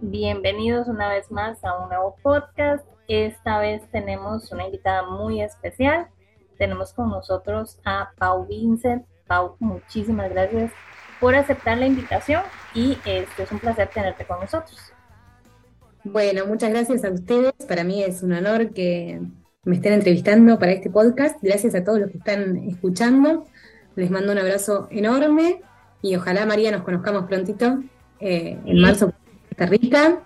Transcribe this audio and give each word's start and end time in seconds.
Bienvenidos 0.00 0.86
una 0.86 1.08
vez 1.08 1.28
más 1.32 1.64
a 1.64 1.76
un 1.76 1.88
nuevo 1.88 2.14
podcast. 2.22 2.86
Esta 3.08 3.58
vez 3.58 3.82
tenemos 3.90 4.52
una 4.52 4.66
invitada 4.66 5.02
muy 5.02 5.42
especial. 5.42 6.06
Tenemos 6.56 6.92
con 6.92 7.10
nosotros 7.10 7.80
a 7.84 8.10
Pau 8.16 8.46
Vincent. 8.46 9.04
Pau, 9.26 9.56
muchísimas 9.58 10.30
gracias 10.30 10.70
por 11.20 11.34
aceptar 11.34 11.78
la 11.78 11.86
invitación 11.86 12.42
y 12.74 12.92
este 13.04 13.42
es 13.42 13.50
un 13.50 13.58
placer 13.58 13.90
tenerte 13.92 14.24
con 14.24 14.38
nosotros. 14.38 14.78
Bueno, 16.04 16.46
muchas 16.46 16.70
gracias 16.70 17.04
a 17.04 17.10
ustedes. 17.10 17.54
Para 17.68 17.82
mí 17.82 18.04
es 18.04 18.22
un 18.22 18.34
honor 18.34 18.72
que 18.72 19.20
me 19.64 19.74
estén 19.74 19.94
entrevistando 19.94 20.60
para 20.60 20.72
este 20.72 20.90
podcast. 20.90 21.42
Gracias 21.42 21.74
a 21.74 21.82
todos 21.82 21.98
los 21.98 22.10
que 22.12 22.18
están 22.18 22.56
escuchando. 22.58 23.46
Les 23.96 24.12
mando 24.12 24.30
un 24.30 24.38
abrazo 24.38 24.86
enorme 24.92 25.60
y 26.02 26.14
ojalá 26.14 26.46
María 26.46 26.70
nos 26.70 26.82
conozcamos 26.82 27.24
prontito 27.24 27.82
eh, 28.20 28.58
en 28.64 28.80
marzo 28.80 29.12
Costa 29.58 29.66
Rica. 29.66 30.22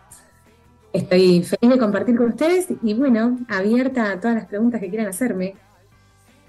Estoy 0.93 1.43
feliz 1.43 1.71
de 1.75 1.79
compartir 1.79 2.17
con 2.19 2.29
ustedes 2.29 2.69
y 2.83 2.93
bueno, 2.93 3.39
abierta 3.49 4.13
a 4.13 4.21
todas 4.21 4.37
las 4.37 4.45
preguntas 4.45 4.79
que 4.79 4.91
quieran 4.91 5.07
hacerme. 5.07 5.55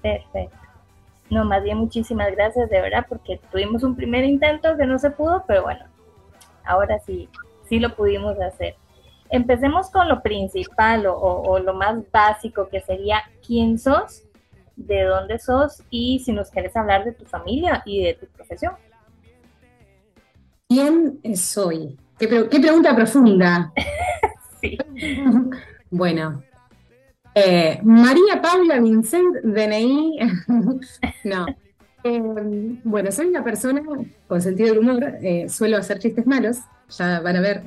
Perfecto. 0.02 0.58
No, 1.30 1.46
más 1.46 1.62
bien 1.62 1.78
muchísimas 1.78 2.30
gracias 2.32 2.68
de 2.68 2.82
verdad 2.82 3.06
porque 3.08 3.40
tuvimos 3.50 3.82
un 3.84 3.96
primer 3.96 4.24
intento 4.24 4.76
que 4.76 4.84
no 4.84 4.98
se 4.98 5.10
pudo, 5.10 5.44
pero 5.48 5.62
bueno, 5.62 5.86
ahora 6.62 6.98
sí, 6.98 7.30
sí 7.66 7.78
lo 7.78 7.96
pudimos 7.96 8.38
hacer. 8.38 8.74
Empecemos 9.30 9.88
con 9.90 10.06
lo 10.06 10.20
principal 10.20 11.06
o, 11.06 11.58
lo 11.58 11.72
más 11.72 11.96
básico 12.12 12.68
que 12.68 12.82
sería 12.82 13.22
quién 13.46 13.78
sos, 13.78 14.24
de 14.76 15.04
dónde 15.04 15.38
sos 15.38 15.82
y 15.88 16.18
si 16.18 16.32
nos 16.32 16.50
quieres 16.50 16.76
hablar 16.76 17.04
de 17.04 17.12
tu 17.12 17.24
familia 17.24 17.82
y 17.86 18.04
de 18.04 18.12
tu 18.12 18.26
profesión. 18.26 18.74
¿Quién 20.68 21.18
soy? 21.34 21.96
Qué, 22.18 22.28
pregunta 22.28 22.94
profunda. 22.94 23.72
sí. 24.60 24.78
bueno, 25.90 26.42
eh, 27.34 27.80
María 27.82 28.40
Paula 28.40 28.78
Vincent, 28.78 29.36
DNI. 29.42 30.18
no. 31.24 31.46
Eh, 32.04 32.78
bueno, 32.84 33.10
soy 33.10 33.26
una 33.26 33.42
persona 33.42 33.82
con 34.28 34.40
sentido 34.40 34.70
del 34.70 34.78
humor. 34.78 35.04
Eh, 35.22 35.48
suelo 35.48 35.78
hacer 35.78 35.98
chistes 35.98 36.26
malos. 36.26 36.58
Ya 36.90 37.20
van 37.20 37.36
a 37.36 37.40
ver. 37.40 37.62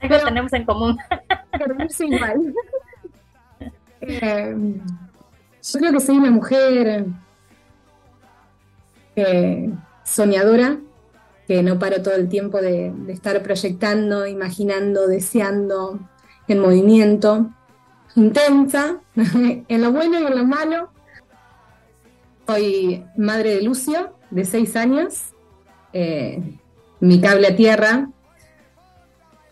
Algo 0.00 0.18
tenemos 0.24 0.52
en 0.52 0.64
común. 0.64 0.98
igual. 2.00 2.54
yo 4.00 5.78
creo 5.78 5.92
que 5.92 6.00
soy 6.00 6.16
una 6.16 6.30
mujer 6.30 7.04
soñadora, 10.02 10.78
que 11.50 11.64
no 11.64 11.80
paro 11.80 12.00
todo 12.00 12.14
el 12.14 12.28
tiempo 12.28 12.60
de 12.60 12.92
estar 13.08 13.42
proyectando, 13.42 14.24
imaginando, 14.24 15.08
deseando, 15.08 15.98
en 16.46 16.60
movimiento 16.60 17.50
intensa, 18.14 19.00
en 19.16 19.82
lo 19.82 19.90
bueno 19.90 20.20
y 20.20 20.26
en 20.26 20.36
lo 20.36 20.44
malo. 20.44 20.92
Soy 22.46 23.04
madre 23.16 23.56
de 23.56 23.62
Lucio, 23.62 24.14
de 24.30 24.44
seis 24.44 24.76
años, 24.76 25.32
eh, 25.92 26.40
mi 27.00 27.20
cable 27.20 27.48
a 27.48 27.56
tierra. 27.56 28.10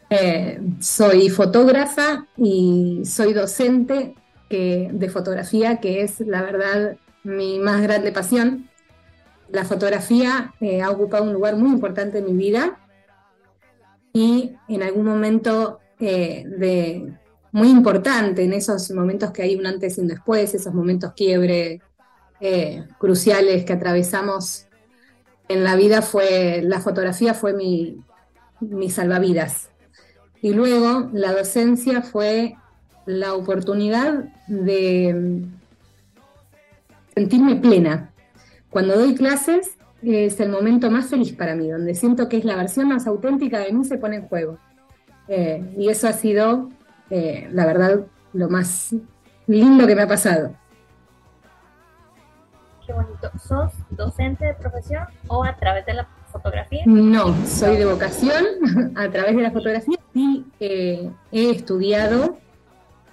Eh, 0.08 0.60
soy 0.78 1.30
fotógrafa 1.30 2.28
y 2.36 3.02
soy 3.06 3.32
docente 3.32 4.14
de 4.48 5.10
fotografía, 5.12 5.80
que 5.80 6.02
es 6.02 6.20
la 6.20 6.42
verdad 6.42 6.96
mi 7.24 7.58
más 7.58 7.82
grande 7.82 8.12
pasión. 8.12 8.70
La 9.50 9.64
fotografía 9.64 10.54
eh, 10.60 10.82
ha 10.82 10.90
ocupado 10.90 11.24
un 11.24 11.32
lugar 11.32 11.56
muy 11.56 11.70
importante 11.70 12.18
en 12.18 12.26
mi 12.26 12.34
vida 12.34 12.78
y 14.12 14.54
en 14.68 14.82
algún 14.82 15.06
momento 15.06 15.80
de, 15.98 17.12
muy 17.52 17.68
importante 17.70 18.44
en 18.44 18.52
esos 18.52 18.90
momentos 18.92 19.32
que 19.32 19.42
hay 19.42 19.56
un 19.56 19.66
antes 19.66 19.98
y 19.98 20.00
un 20.00 20.08
después, 20.08 20.54
esos 20.54 20.72
momentos 20.72 21.12
quiebre 21.14 21.80
eh, 22.40 22.84
cruciales 22.98 23.64
que 23.64 23.72
atravesamos 23.72 24.66
en 25.48 25.64
la 25.64 25.76
vida 25.76 26.02
fue, 26.02 26.60
la 26.62 26.80
fotografía 26.80 27.34
fue 27.34 27.54
mi, 27.54 28.04
mi 28.60 28.90
salvavidas. 28.90 29.70
Y 30.40 30.52
luego 30.52 31.10
la 31.12 31.32
docencia 31.32 32.02
fue 32.02 32.54
la 33.06 33.34
oportunidad 33.34 34.24
de 34.46 35.42
sentirme 37.14 37.56
plena. 37.56 38.12
Cuando 38.70 38.96
doy 38.96 39.14
clases 39.14 39.76
es 40.02 40.38
el 40.40 40.50
momento 40.50 40.90
más 40.90 41.06
feliz 41.06 41.32
para 41.32 41.54
mí, 41.54 41.68
donde 41.68 41.94
siento 41.94 42.28
que 42.28 42.38
es 42.38 42.44
la 42.44 42.56
versión 42.56 42.88
más 42.88 43.06
auténtica 43.06 43.58
de 43.58 43.72
mí 43.72 43.84
se 43.84 43.98
pone 43.98 44.16
en 44.16 44.28
juego. 44.28 44.58
Eh, 45.26 45.74
y 45.76 45.88
eso 45.88 46.08
ha 46.08 46.12
sido 46.12 46.70
eh, 47.10 47.48
la 47.52 47.66
verdad, 47.66 48.06
lo 48.32 48.48
más 48.48 48.94
lindo 49.46 49.86
que 49.86 49.94
me 49.94 50.02
ha 50.02 50.08
pasado. 50.08 50.54
Qué 52.86 52.92
bonito. 52.92 53.30
¿Sos 53.38 53.72
docente 53.90 54.46
de 54.46 54.54
profesión 54.54 55.04
o 55.28 55.44
a 55.44 55.56
través 55.56 55.86
de 55.86 55.94
la 55.94 56.08
fotografía? 56.30 56.82
No, 56.86 57.34
soy 57.46 57.76
de 57.76 57.86
vocación 57.86 58.44
a 58.96 59.08
través 59.10 59.36
de 59.36 59.42
la 59.42 59.50
fotografía 59.50 59.98
y 60.14 60.44
eh, 60.60 61.10
he 61.32 61.50
estudiado. 61.50 62.38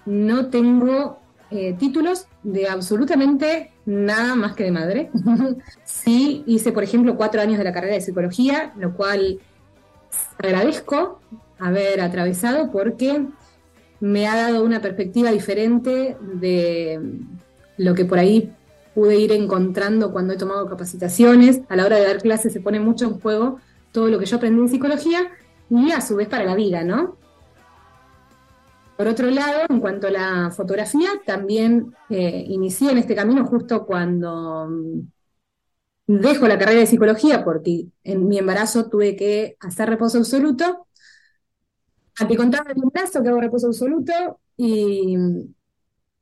No 0.06 0.50
tengo 0.50 1.20
eh, 1.52 1.74
títulos 1.78 2.28
de 2.44 2.68
absolutamente 2.68 3.72
nada 3.86 4.36
más 4.36 4.56
que 4.56 4.64
de 4.64 4.72
madre. 4.72 5.12
sí, 5.84 6.44
hice, 6.48 6.72
por 6.72 6.84
ejemplo, 6.84 7.16
cuatro 7.16 7.42
años 7.42 7.58
de 7.58 7.64
la 7.64 7.74
carrera 7.74 7.96
de 7.96 8.02
psicología, 8.02 8.74
lo 8.78 8.94
cual 8.96 9.40
agradezco 10.38 11.20
haber 11.60 12.02
atravesado 12.02 12.72
porque 12.72 13.26
me 14.00 14.28
ha 14.28 14.36
dado 14.36 14.64
una 14.64 14.82
perspectiva 14.82 15.32
diferente 15.32 16.18
de 16.22 17.00
lo 17.78 17.96
que 17.96 18.06
por 18.06 18.20
ahí 18.20 18.54
pude 18.94 19.18
ir 19.18 19.32
encontrando 19.32 20.12
cuando 20.12 20.34
he 20.34 20.38
tomado 20.38 20.68
capacitaciones. 20.68 21.62
A 21.70 21.76
la 21.76 21.86
hora 21.86 21.98
de 21.98 22.06
dar 22.06 22.22
clases 22.22 22.54
se 22.54 22.62
pone 22.62 22.80
mucho 22.80 23.06
en 23.06 23.20
juego 23.20 23.60
todo 23.92 24.08
lo 24.08 24.20
que 24.20 24.26
yo 24.26 24.38
aprendí 24.38 24.62
en 24.62 24.70
psicología 24.70 25.32
y 25.70 25.92
a 25.92 26.02
su 26.02 26.16
vez 26.16 26.28
para 26.28 26.46
la 26.46 26.56
vida, 26.56 26.84
¿no? 26.84 27.18
Por 28.96 29.08
otro 29.08 29.30
lado, 29.30 29.66
en 29.70 29.80
cuanto 29.82 30.08
a 30.08 30.12
la 30.12 30.52
fotografía, 30.52 31.10
también 31.26 31.94
eh, 32.10 32.46
inicié 32.48 32.92
en 32.92 32.98
este 32.98 33.16
camino 33.16 33.46
justo 33.46 33.86
cuando 33.86 34.68
mm, 34.70 35.00
dejo 36.08 36.48
la 36.48 36.58
carrera 36.58 36.80
de 36.80 36.88
psicología 36.88 37.44
porque 37.44 37.88
en 38.04 38.28
mi 38.28 38.38
embarazo 38.38 38.90
tuve 38.90 39.16
que 39.16 39.58
hacer 39.60 39.90
reposo 39.90 40.20
absoluto. 40.20 40.88
Te 42.18 42.38
contaba 42.38 42.74
de 42.74 42.80
un 42.82 42.90
brazo 42.90 43.22
que 43.22 43.30
hago 43.30 43.42
reposo 43.42 43.68
absoluto 43.68 44.40
y 44.56 45.18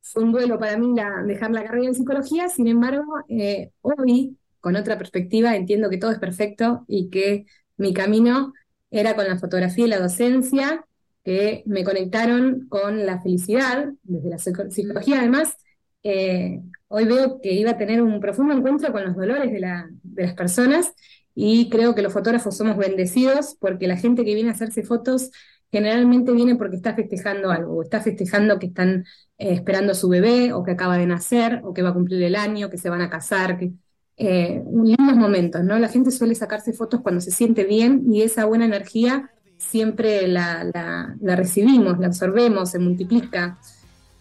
fue 0.02 0.24
un 0.24 0.32
duelo 0.32 0.58
para 0.58 0.76
mí 0.76 0.94
dejar 1.26 1.50
la 1.52 1.64
carrera 1.64 1.86
en 1.86 1.94
psicología, 1.94 2.48
sin 2.48 2.66
embargo, 2.66 3.04
eh, 3.28 3.70
hoy, 3.80 4.36
con 4.60 4.76
otra 4.76 4.98
perspectiva, 4.98 5.56
entiendo 5.56 5.88
que 5.88 5.98
todo 5.98 6.10
es 6.10 6.18
perfecto 6.18 6.84
y 6.88 7.08
que 7.10 7.46
mi 7.76 7.94
camino 7.94 8.52
era 8.90 9.14
con 9.14 9.26
la 9.26 9.38
fotografía 9.38 9.86
y 9.86 9.88
la 9.88 10.00
docencia, 10.00 10.84
que 11.24 11.62
me 11.66 11.84
conectaron 11.84 12.66
con 12.68 13.06
la 13.06 13.20
felicidad, 13.20 13.88
desde 14.02 14.28
la 14.28 14.38
psicología 14.38 15.20
además, 15.20 15.56
eh, 16.02 16.60
hoy 16.88 17.06
veo 17.06 17.40
que 17.40 17.52
iba 17.54 17.72
a 17.72 17.78
tener 17.78 18.02
un 18.02 18.20
profundo 18.20 18.54
encuentro 18.54 18.92
con 18.92 19.04
los 19.04 19.16
dolores 19.16 19.50
de, 19.50 19.60
las 19.60 20.34
personas 20.34 20.92
y 21.34 21.70
creo 21.70 21.94
que 21.94 22.02
los 22.02 22.12
fotógrafos 22.12 22.56
somos 22.56 22.76
bendecidos 22.76 23.56
porque 23.58 23.88
la 23.88 23.96
gente 23.96 24.24
que 24.24 24.34
viene 24.34 24.50
a 24.50 24.52
hacerse 24.52 24.82
fotos 24.82 25.30
generalmente 25.72 26.32
viene 26.32 26.56
porque 26.56 26.76
está 26.76 26.94
festejando 26.94 27.50
algo, 27.50 27.78
o 27.78 27.82
está 27.82 28.00
festejando 28.00 28.58
que 28.58 28.66
están 28.66 29.04
eh, 29.38 29.54
esperando 29.54 29.92
a 29.92 29.94
su 29.96 30.08
bebé, 30.08 30.52
o 30.52 30.62
que 30.62 30.72
acaba 30.72 30.96
de 30.98 31.06
nacer, 31.06 31.62
o 31.64 31.74
que 31.74 31.82
va 31.82 31.88
a 31.88 31.94
cumplir 31.94 32.22
el 32.22 32.36
año, 32.36 32.70
que 32.70 32.78
se 32.78 32.90
van 32.90 33.00
a 33.00 33.10
casar, 33.10 33.58
que, 33.58 33.72
eh, 34.16 34.62
lindos 34.72 35.16
momentos, 35.16 35.64
¿no? 35.64 35.78
La 35.78 35.88
gente 35.88 36.12
suele 36.12 36.36
sacarse 36.36 36.72
fotos 36.72 37.00
cuando 37.00 37.20
se 37.20 37.32
siente 37.32 37.64
bien 37.64 38.04
y 38.12 38.22
esa 38.22 38.44
buena 38.44 38.66
energía 38.66 39.32
siempre 39.68 40.28
la, 40.28 41.16
recibimos, 41.20 41.98
la 41.98 42.08
absorbemos, 42.08 42.70
se 42.70 42.78
multiplica. 42.78 43.58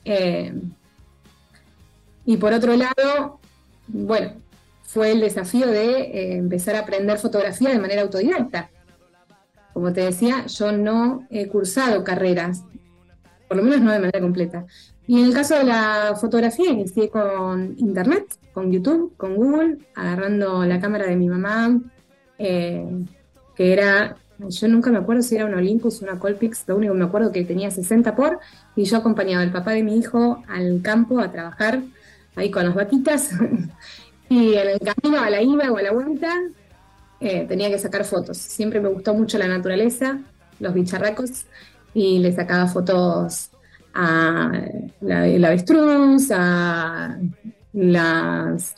Eh, 0.05 0.53
y 2.25 2.37
por 2.37 2.53
otro 2.53 2.75
lado, 2.75 3.39
bueno, 3.87 4.33
fue 4.83 5.11
el 5.11 5.21
desafío 5.21 5.67
de 5.67 6.37
empezar 6.37 6.75
a 6.75 6.79
aprender 6.79 7.17
fotografía 7.17 7.69
de 7.69 7.79
manera 7.79 8.01
autodidacta. 8.01 8.69
Como 9.73 9.91
te 9.91 10.01
decía, 10.01 10.45
yo 10.45 10.71
no 10.71 11.25
he 11.31 11.47
cursado 11.47 12.03
carreras, 12.03 12.63
por 13.47 13.57
lo 13.57 13.63
menos 13.63 13.81
no 13.81 13.91
de 13.91 13.99
manera 13.99 14.21
completa. 14.21 14.65
Y 15.07 15.19
en 15.19 15.25
el 15.25 15.33
caso 15.33 15.55
de 15.55 15.65
la 15.65 16.15
fotografía, 16.19 16.69
inicié 16.69 17.09
con 17.09 17.75
Internet, 17.77 18.37
con 18.53 18.71
YouTube, 18.71 19.13
con 19.17 19.35
Google, 19.35 19.79
agarrando 19.95 20.63
la 20.65 20.79
cámara 20.79 21.07
de 21.07 21.15
mi 21.15 21.27
mamá, 21.27 21.77
eh, 22.37 22.87
que 23.55 23.73
era, 23.73 24.15
yo 24.39 24.67
nunca 24.67 24.91
me 24.91 24.97
acuerdo 24.97 25.21
si 25.21 25.35
era 25.35 25.45
una 25.45 25.57
Olympus 25.57 26.01
una 26.01 26.19
Colpix, 26.19 26.63
lo 26.67 26.77
único 26.77 26.93
que 26.93 26.99
me 26.99 27.05
acuerdo 27.05 27.31
que 27.31 27.43
tenía 27.45 27.71
60 27.71 28.15
por, 28.15 28.39
y 28.75 28.85
yo 28.85 28.97
acompañaba 28.97 29.43
al 29.43 29.51
papá 29.51 29.71
de 29.71 29.83
mi 29.83 29.97
hijo 29.97 30.43
al 30.47 30.81
campo 30.81 31.19
a 31.19 31.31
trabajar, 31.31 31.81
ahí 32.35 32.51
con 32.51 32.65
las 32.65 32.75
vaquitas, 32.75 33.31
y 34.29 34.53
en 34.55 34.69
el 34.69 34.79
camino 34.79 35.21
a 35.21 35.29
la 35.29 35.41
ida 35.41 35.71
o 35.71 35.77
a 35.77 35.81
la 35.81 35.91
vuelta 35.91 36.33
eh, 37.19 37.45
tenía 37.47 37.69
que 37.69 37.79
sacar 37.79 38.03
fotos. 38.03 38.37
Siempre 38.37 38.79
me 38.81 38.89
gustó 38.89 39.13
mucho 39.13 39.37
la 39.37 39.47
naturaleza 39.47 40.19
los 40.59 40.73
bicharracos 40.73 41.45
y 41.93 42.19
le 42.19 42.31
sacaba 42.33 42.67
fotos 42.67 43.49
a 43.93 44.51
la, 45.01 45.47
avestruz, 45.47 46.31
a 46.31 47.19
las 47.73 48.75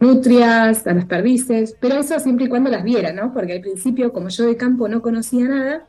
nutrias, 0.00 0.86
a 0.86 0.94
las 0.94 1.06
perdices, 1.06 1.76
pero 1.80 1.96
eso 1.96 2.18
siempre 2.20 2.46
y 2.46 2.48
cuando 2.48 2.70
las 2.70 2.84
viera, 2.84 3.12
¿no? 3.12 3.32
Porque 3.32 3.54
al 3.54 3.60
principio, 3.60 4.12
como 4.12 4.28
yo 4.28 4.46
de 4.46 4.56
campo 4.56 4.88
no 4.88 5.02
conocía 5.02 5.46
nada, 5.46 5.86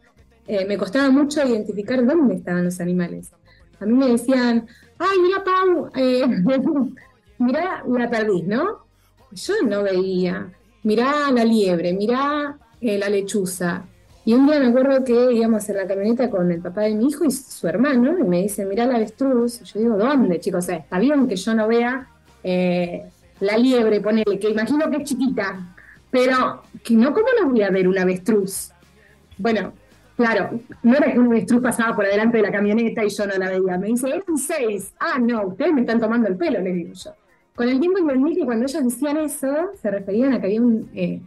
eh, 0.47 0.65
me 0.65 0.77
costaba 0.77 1.09
mucho 1.09 1.45
identificar 1.47 2.05
dónde 2.05 2.35
estaban 2.35 2.65
los 2.65 2.79
animales. 2.79 3.31
A 3.79 3.85
mí 3.85 3.93
me 3.93 4.07
decían, 4.07 4.67
ay, 4.97 5.17
mira 5.21 5.43
Pau, 5.43 5.89
eh, 5.95 6.25
mira 7.37 7.83
la 7.87 8.09
perdiz, 8.09 8.45
¿no? 8.45 8.85
Yo 9.31 9.53
no 9.67 9.83
veía, 9.83 10.51
mirá 10.83 11.31
la 11.31 11.45
liebre, 11.45 11.93
mirá 11.93 12.57
eh, 12.81 12.97
la 12.97 13.09
lechuza. 13.09 13.83
Y 14.25 14.33
un 14.33 14.47
día 14.47 14.59
me 14.59 14.67
acuerdo 14.67 15.03
que 15.03 15.33
íbamos 15.33 15.67
en 15.69 15.77
la 15.77 15.87
camioneta 15.87 16.29
con 16.29 16.51
el 16.51 16.61
papá 16.61 16.81
de 16.81 16.95
mi 16.95 17.07
hijo 17.07 17.25
y 17.25 17.31
su 17.31 17.67
hermano, 17.67 18.17
y 18.17 18.23
me 18.23 18.41
dice, 18.41 18.65
mirá 18.65 18.85
la 18.85 18.95
avestruz. 18.95 19.61
yo 19.63 19.79
digo, 19.79 19.97
¿dónde, 19.97 20.39
chicos? 20.39 20.65
O 20.65 20.67
sea, 20.67 20.77
está 20.77 20.99
bien 20.99 21.27
que 21.27 21.35
yo 21.35 21.53
no 21.53 21.67
vea 21.67 22.07
eh, 22.43 23.05
la 23.39 23.57
liebre, 23.57 24.01
ponele, 24.01 24.39
que 24.39 24.49
imagino 24.49 24.89
que 24.89 24.97
es 24.97 25.09
chiquita, 25.09 25.75
pero 26.11 26.63
que 26.83 26.93
no, 26.95 27.13
¿cómo 27.13 27.27
no 27.39 27.49
voy 27.49 27.61
a 27.61 27.69
ver 27.69 27.87
una 27.87 28.01
avestruz? 28.01 28.71
Bueno, 29.37 29.73
claro, 30.17 30.59
no 30.83 30.95
era 30.97 31.11
que 31.11 31.19
una 31.19 31.29
avestruz 31.29 31.61
pasaba 31.61 31.95
por 31.95 32.05
adelante 32.05 32.37
de 32.37 32.43
la 32.43 32.51
camioneta 32.51 33.03
y 33.03 33.09
yo 33.09 33.27
no 33.27 33.35
la 33.37 33.49
veía. 33.49 33.77
Me 33.77 33.87
dice, 33.87 34.09
eran 34.09 34.37
seis. 34.37 34.93
Ah, 34.99 35.17
no, 35.19 35.47
ustedes 35.47 35.73
me 35.73 35.81
están 35.81 35.99
tomando 35.99 36.27
el 36.27 36.35
pelo, 36.35 36.59
le 36.59 36.73
digo 36.73 36.93
yo. 36.93 37.11
Con 37.55 37.67
el 37.67 37.79
tiempo 37.79 37.99
entendí 37.99 38.35
que 38.35 38.45
cuando 38.45 38.65
ellos 38.65 38.83
decían 38.83 39.17
eso, 39.17 39.71
se 39.81 39.91
referían 39.91 40.33
a 40.33 40.39
que 40.39 40.47
había 40.47 40.61
eh, 40.93 41.21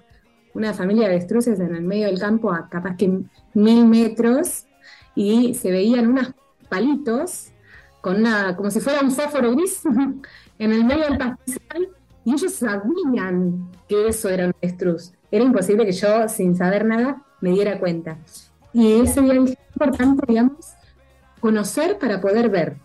una 0.55 0.73
familia 0.75 1.09
de 1.09 1.15
avestruces 1.15 1.61
en 1.61 1.75
el 1.75 1.83
medio 1.83 2.07
del 2.07 2.19
campo 2.19 2.53
a 2.53 2.69
capaz 2.69 2.97
que 2.97 3.21
mil 3.55 3.87
metros 3.87 4.67
y 5.15 5.55
se 5.55 5.71
veían 5.71 6.09
unos 6.09 6.35
palitos 6.69 7.53
con 8.01 8.17
una, 8.17 8.57
como 8.57 8.71
si 8.71 8.81
fuera 8.81 9.01
un 9.01 9.11
fósforo 9.11 9.53
gris 9.53 9.83
en 10.59 10.73
el 10.73 10.85
medio 10.85 11.05
del 11.05 11.19
pastizal 11.19 11.89
y 12.25 12.33
ellos 12.33 12.53
sabían 12.53 13.71
que 13.89 14.09
eso 14.09 14.29
era 14.29 14.47
un 14.47 14.55
avestruz. 14.63 15.13
Era 15.31 15.45
imposible 15.45 15.85
que 15.85 15.93
yo, 15.93 16.29
sin 16.29 16.57
saber 16.57 16.85
nada, 16.85 17.23
me 17.41 17.51
diera 17.51 17.79
cuenta. 17.79 18.19
Y 18.73 19.01
ese 19.01 19.21
día 19.23 19.35
es 19.35 19.57
importante, 19.75 20.25
digamos, 20.29 20.75
conocer 21.41 21.99
para 21.99 22.21
poder 22.21 22.49
ver. 22.49 22.77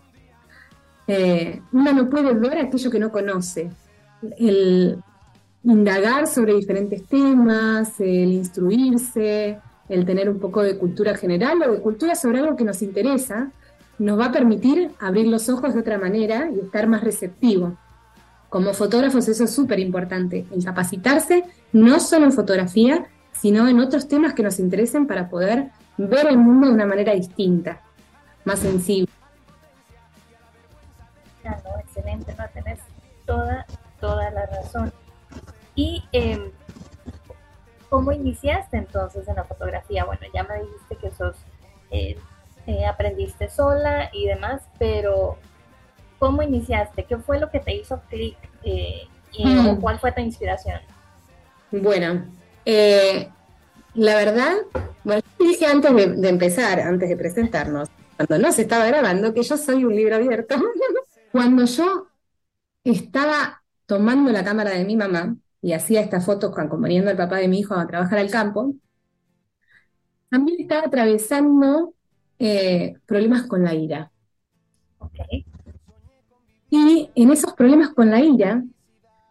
Eh, 1.06 1.62
uno 1.72 1.92
no 1.92 2.10
puede 2.10 2.34
ver 2.34 2.58
aquello 2.58 2.90
que 2.90 2.98
no 2.98 3.10
conoce. 3.10 3.70
El 4.38 4.98
indagar 5.62 6.26
sobre 6.26 6.54
diferentes 6.54 7.06
temas, 7.06 8.00
el 8.00 8.32
instruirse, 8.32 9.58
el 9.88 10.04
tener 10.04 10.28
un 10.28 10.38
poco 10.38 10.62
de 10.62 10.76
cultura 10.76 11.16
general 11.16 11.62
o 11.62 11.72
de 11.72 11.80
cultura 11.80 12.14
sobre 12.14 12.40
algo 12.40 12.56
que 12.56 12.64
nos 12.64 12.82
interesa, 12.82 13.50
nos 13.98 14.18
va 14.18 14.26
a 14.26 14.32
permitir 14.32 14.90
abrir 15.00 15.26
los 15.26 15.48
ojos 15.48 15.74
de 15.74 15.80
otra 15.80 15.98
manera 15.98 16.50
y 16.54 16.60
estar 16.60 16.86
más 16.86 17.02
receptivo. 17.02 17.76
Como 18.48 18.72
fotógrafos 18.72 19.28
eso 19.28 19.44
es 19.44 19.54
súper 19.54 19.78
importante, 19.78 20.46
el 20.54 20.64
capacitarse 20.64 21.44
no 21.72 22.00
solo 22.00 22.26
en 22.26 22.32
fotografía, 22.32 23.06
sino 23.32 23.68
en 23.68 23.78
otros 23.80 24.08
temas 24.08 24.34
que 24.34 24.42
nos 24.42 24.58
interesen 24.58 25.06
para 25.06 25.28
poder 25.28 25.70
ver 25.96 26.26
el 26.28 26.38
mundo 26.38 26.68
de 26.68 26.74
una 26.74 26.86
manera 26.86 27.12
distinta, 27.12 27.82
más 28.44 28.60
sensible 28.60 29.12
excelente, 31.80 32.34
no 32.38 32.48
tenés 32.50 32.78
toda, 33.26 33.66
toda 34.00 34.30
la 34.30 34.46
razón. 34.46 34.92
¿Y 35.74 36.04
em, 36.12 36.50
cómo 37.88 38.12
iniciaste 38.12 38.76
entonces 38.76 39.26
en 39.28 39.36
la 39.36 39.44
fotografía? 39.44 40.04
Bueno, 40.04 40.22
ya 40.32 40.44
me 40.44 40.60
dijiste 40.60 40.96
que 40.96 41.10
sos, 41.10 41.36
eh, 41.90 42.18
eh, 42.66 42.86
aprendiste 42.86 43.48
sola 43.48 44.10
y 44.12 44.26
demás, 44.26 44.62
pero 44.78 45.38
¿cómo 46.18 46.42
iniciaste? 46.42 47.04
¿Qué 47.04 47.16
fue 47.18 47.38
lo 47.38 47.50
que 47.50 47.60
te 47.60 47.74
hizo 47.74 48.00
clic? 48.08 48.36
Eh, 48.62 49.02
¿Y 49.32 49.46
mm. 49.46 49.80
cuál 49.80 49.98
fue 49.98 50.12
tu 50.12 50.20
inspiración? 50.20 50.80
Bueno, 51.70 52.24
la 53.94 54.14
verdad, 54.16 54.54
bueno, 55.04 55.22
dije 55.38 55.66
antes 55.66 55.94
de, 55.94 56.06
de, 56.16 56.28
empezar, 56.28 56.80
antes 56.80 57.08
de 57.08 57.16
presentarnos, 57.16 57.88
cuando 58.18 58.38
no 58.38 58.52
se 58.52 58.62
estaba 58.62 58.84
grabando, 58.86 59.32
que 59.32 59.42
yo 59.42 59.56
soy 59.56 59.84
un 59.84 59.94
libro 59.94 60.16
abierto. 60.16 60.56
Cuando 61.30 61.66
yo 61.66 62.08
estaba 62.82 63.62
tomando 63.86 64.32
la 64.32 64.44
cámara 64.44 64.70
de 64.70 64.84
mi 64.84 64.96
mamá 64.96 65.36
y 65.62 65.72
hacía 65.72 66.00
estas 66.00 66.24
fotos 66.24 66.52
acompañando 66.58 67.10
al 67.10 67.16
papá 67.16 67.36
de 67.36 67.46
mi 67.46 67.60
hijo 67.60 67.74
a 67.74 67.86
trabajar 67.86 68.18
al 68.18 68.30
campo, 68.30 68.74
también 70.30 70.60
estaba 70.60 70.86
atravesando 70.86 71.94
eh, 72.40 72.94
problemas 73.06 73.42
con 73.46 73.62
la 73.62 73.74
ira. 73.74 74.10
Y 76.78 77.10
en 77.16 77.32
esos 77.32 77.54
problemas 77.54 77.88
con 77.88 78.10
la 78.10 78.20
ira, 78.20 78.62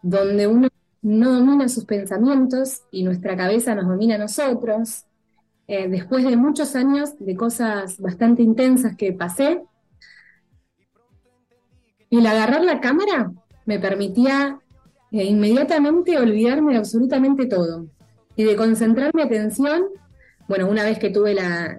donde 0.01 0.47
uno 0.47 0.67
no 1.01 1.31
domina 1.31 1.69
sus 1.69 1.85
pensamientos 1.85 2.81
y 2.91 3.03
nuestra 3.03 3.37
cabeza 3.37 3.73
nos 3.73 3.87
domina 3.87 4.15
a 4.15 4.17
nosotros, 4.17 5.05
eh, 5.67 5.87
después 5.87 6.25
de 6.25 6.35
muchos 6.35 6.75
años 6.75 7.17
de 7.19 7.37
cosas 7.37 7.99
bastante 7.99 8.43
intensas 8.43 8.97
que 8.97 9.13
pasé, 9.13 9.61
el 12.09 12.25
agarrar 12.25 12.63
la 12.65 12.81
cámara 12.81 13.31
me 13.65 13.79
permitía 13.79 14.59
eh, 15.11 15.23
inmediatamente 15.23 16.17
olvidarme 16.17 16.73
de 16.73 16.79
absolutamente 16.79 17.45
todo 17.45 17.87
y 18.35 18.43
de 18.43 18.57
concentrar 18.57 19.15
mi 19.15 19.21
atención. 19.21 19.83
Bueno, 20.49 20.69
una 20.69 20.83
vez 20.83 20.99
que 20.99 21.11
tuve 21.11 21.33
la, 21.33 21.77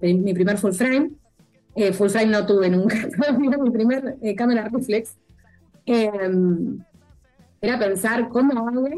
mi 0.00 0.32
primer 0.32 0.58
full 0.58 0.72
frame, 0.72 1.10
eh, 1.76 1.92
full 1.92 2.08
frame 2.08 2.26
no 2.26 2.46
tuve 2.46 2.68
nunca, 2.70 2.96
mi 3.38 3.70
primer 3.70 4.16
eh, 4.22 4.34
cámara 4.34 4.68
reflex, 4.68 5.16
em, 5.84 6.78
era 7.60 7.78
pensar 7.78 8.28
cómo 8.28 8.66
hago 8.66 8.88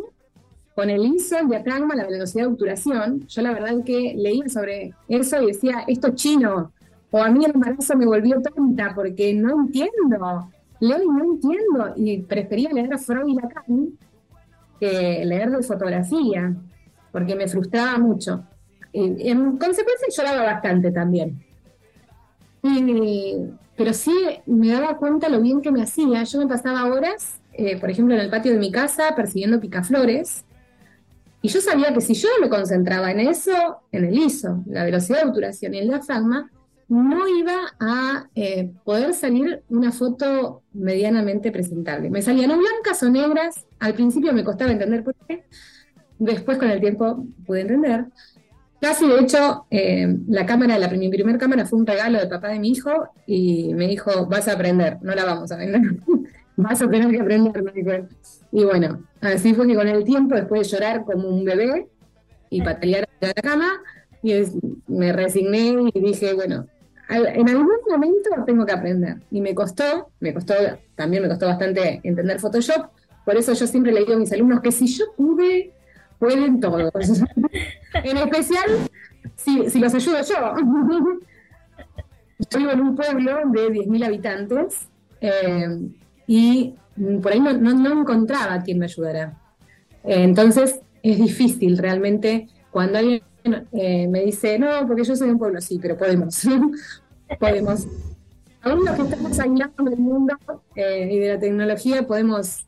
con 0.75 0.91
el 0.91 1.05
ISO, 1.05 1.39
el 1.39 1.49
diafragma, 1.49 1.97
la 1.97 2.07
velocidad 2.07 2.45
de 2.45 2.53
obturación. 2.53 3.27
Yo 3.27 3.43
la 3.43 3.53
verdad 3.53 3.83
que 3.85 4.15
leía 4.17 4.49
sobre 4.49 4.95
eso 5.09 5.43
y 5.43 5.47
decía, 5.47 5.85
esto 5.89 6.09
es 6.09 6.15
chino, 6.15 6.73
o 7.11 7.23
a 7.23 7.31
mí 7.31 7.45
el 7.45 7.53
embarazo 7.53 7.97
me 7.97 8.07
volvió 8.07 8.41
tonta 8.43 8.93
porque 8.95 9.35
no 9.35 9.63
entiendo. 9.63 10.51
Leo 10.81 11.03
y 11.03 11.09
no 11.09 11.25
entiendo. 11.25 11.93
Y 11.97 12.19
prefería 12.19 12.71
leer 12.71 12.99
Freud 12.99 13.29
y 13.29 13.35
Lacan 13.35 13.99
que 14.79 15.25
leer 15.25 15.51
de 15.51 15.63
fotografía, 15.63 16.55
porque 17.11 17.35
me 17.35 17.49
frustraba 17.49 17.99
mucho. 17.99 18.45
Y, 18.93 19.29
en 19.29 19.59
consecuencia 19.59 20.09
lloraba 20.17 20.45
bastante 20.45 20.93
también. 20.93 21.43
Pero 23.77 23.93
sí 23.93 24.15
me 24.47 24.69
daba 24.69 24.97
cuenta 24.97 25.29
lo 25.29 25.41
bien 25.41 25.61
que 25.61 25.71
me 25.71 25.83
hacía. 25.83 26.25
Yo 26.25 26.38
me 26.38 26.47
pasaba 26.47 26.87
horas, 26.87 27.41
eh, 27.53 27.79
por 27.79 27.91
ejemplo, 27.91 28.15
en 28.15 28.21
el 28.21 28.31
patio 28.31 28.53
de 28.53 28.59
mi 28.59 28.73
casa 28.73 29.15
persiguiendo 29.15 29.61
picaflores. 29.61 30.45
Y 31.41 31.49
yo 31.49 31.61
sabía 31.61 31.95
que 31.95 32.00
si 32.00 32.15
yo 32.15 32.29
me 32.41 32.49
concentraba 32.49 33.12
en 33.12 33.21
eso, 33.21 33.53
en 33.93 34.05
el 34.05 34.19
ISO, 34.19 34.62
la 34.67 34.85
velocidad 34.85 35.23
de 35.23 35.29
obturación 35.29 35.75
y 35.75 35.79
el 35.79 35.88
diafragma, 35.88 36.50
no 36.88 37.29
iba 37.29 37.75
a 37.79 38.29
eh, 38.35 38.73
poder 38.83 39.12
salir 39.12 39.62
una 39.69 39.93
foto 39.93 40.62
medianamente 40.73 41.53
presentable. 41.53 42.11
Me 42.11 42.23
salían 42.23 42.50
o 42.50 42.59
blancas 42.59 43.03
o 43.03 43.11
negras, 43.11 43.67
al 43.79 43.95
principio 43.95 44.33
me 44.33 44.43
costaba 44.43 44.73
entender 44.73 45.05
por 45.05 45.15
qué, 45.27 45.45
después 46.19 46.59
con 46.59 46.71
el 46.71 46.81
tiempo 46.81 47.27
pude 47.47 47.61
entender. 47.61 48.07
Casi 48.80 49.08
de 49.08 49.18
hecho, 49.18 49.66
eh, 49.70 50.16
la 50.28 50.47
cámara, 50.47 50.78
la, 50.78 50.88
mi 50.88 51.08
primer 51.08 51.37
cámara 51.38 51.66
fue 51.66 51.80
un 51.80 51.87
regalo 51.87 52.18
del 52.18 52.28
papá 52.28 52.49
de 52.49 52.61
mi 52.61 52.70
hijo 52.70 53.08
y 53.26 53.75
me 53.75 53.88
dijo, 53.88 54.26
vas 54.26 54.47
a 54.47 54.52
aprender, 54.52 54.99
no 55.02 55.14
la 55.14 55.25
vamos 55.25 55.50
a 55.50 55.56
vender, 55.56 55.82
vas 56.56 56.80
a 56.80 56.88
tener 56.88 57.11
que 57.11 57.20
aprender, 57.20 57.62
me 57.62 57.73
dijo 57.73 57.90
Y 58.52 58.64
bueno, 58.64 59.02
así 59.20 59.54
fue 59.54 59.66
que 59.66 59.75
con 59.75 59.88
el 59.88 60.04
tiempo, 60.04 60.37
después 60.37 60.62
de 60.62 60.76
llorar 60.76 61.04
como 61.04 61.28
un 61.28 61.44
bebé 61.44 61.88
y 62.50 62.62
patalear 62.62 63.08
a 63.20 63.26
la 63.26 63.32
cama, 63.35 63.68
y 64.23 64.32
me 64.87 65.12
resigné 65.12 65.90
y 65.92 66.00
dije, 66.00 66.35
bueno, 66.35 66.66
en 67.08 67.49
algún 67.49 67.68
momento 67.88 68.30
tengo 68.47 68.66
que 68.66 68.73
aprender. 68.73 69.16
Y 69.30 69.40
me 69.40 69.54
costó, 69.54 70.11
me 70.20 70.35
costó, 70.35 70.54
también 70.94 71.23
me 71.23 71.28
costó 71.28 71.47
bastante 71.47 72.00
entender 72.02 72.40
Photoshop. 72.40 72.90
Por 73.25 73.37
eso 73.37 73.52
yo 73.52 73.66
siempre 73.66 73.92
le 73.92 74.00
digo 74.00 74.14
a 74.14 74.18
mis 74.18 74.32
alumnos 74.32 74.61
que 74.61 74.73
si 74.73 74.87
yo 74.87 75.04
pude, 75.16 75.73
pueden 76.19 76.61
todos. 76.61 76.93
en 77.95 78.17
especial, 78.17 78.89
si, 79.37 79.71
si 79.71 79.79
los 79.79 79.95
ayudo 79.95 80.19
yo. 80.23 80.55
yo 82.51 82.59
vivo 82.59 82.71
en 82.71 82.81
un 82.81 82.97
pueblo 82.97 83.37
de 83.53 83.69
10.000 83.71 84.05
habitantes 84.05 84.89
eh, 85.21 85.91
y 86.27 86.75
por 87.23 87.33
ahí 87.33 87.41
no, 87.41 87.53
no, 87.53 88.01
encontraba 88.01 88.63
quien 88.63 88.79
me 88.79 88.87
ayudara. 88.87 89.39
Eh, 90.05 90.23
entonces 90.23 90.81
es 91.03 91.19
difícil 91.19 91.79
realmente 91.79 92.49
cuando 92.71 92.99
alguien 92.99 93.23
eh, 93.73 94.09
me 94.09 94.25
dice, 94.25 94.59
no, 94.59 94.87
porque 94.87 95.05
yo 95.05 95.17
soy 95.17 95.31
un 95.31 95.39
pueblo, 95.39 95.61
sí, 95.61 95.79
pero 95.81 95.97
podemos. 95.97 96.43
podemos. 97.39 97.87
Aún 98.61 98.85
los 98.85 98.95
que 98.97 99.03
estamos 99.03 99.39
aislados 99.39 99.85
del 99.85 99.99
mundo 99.99 100.37
eh, 100.75 101.09
y 101.11 101.19
de 101.19 101.35
la 101.35 101.39
tecnología, 101.39 102.07
podemos 102.07 102.67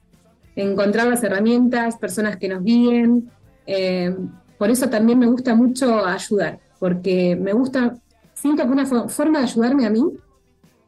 encontrar 0.56 1.08
las 1.08 1.22
herramientas, 1.22 1.96
personas 1.96 2.36
que 2.36 2.48
nos 2.48 2.62
guíen. 2.62 3.30
Eh, 3.72 4.16
por 4.58 4.68
eso 4.68 4.90
también 4.90 5.18
me 5.18 5.26
gusta 5.26 5.54
mucho 5.54 6.04
ayudar. 6.04 6.58
porque 6.80 7.36
me 7.36 7.52
gusta, 7.52 7.94
siento 8.34 8.64
que 8.64 8.68
una 8.70 8.86
forma 9.08 9.38
de 9.38 9.44
ayudarme 9.44 9.86
a 9.86 9.90
mí 9.90 10.02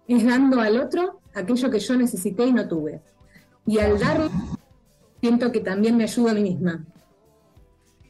es 0.08 0.24
dando 0.24 0.60
al 0.60 0.80
otro 0.80 1.20
aquello 1.34 1.70
que 1.70 1.78
yo 1.78 1.96
necesité 1.96 2.46
y 2.46 2.52
no 2.52 2.66
tuve. 2.66 3.00
Y 3.66 3.78
al 3.78 3.98
darlo, 3.98 4.30
siento 5.20 5.52
que 5.52 5.60
también 5.60 5.96
me 5.96 6.04
ayuda 6.04 6.32
a 6.32 6.34
mí 6.34 6.42
misma. 6.42 6.84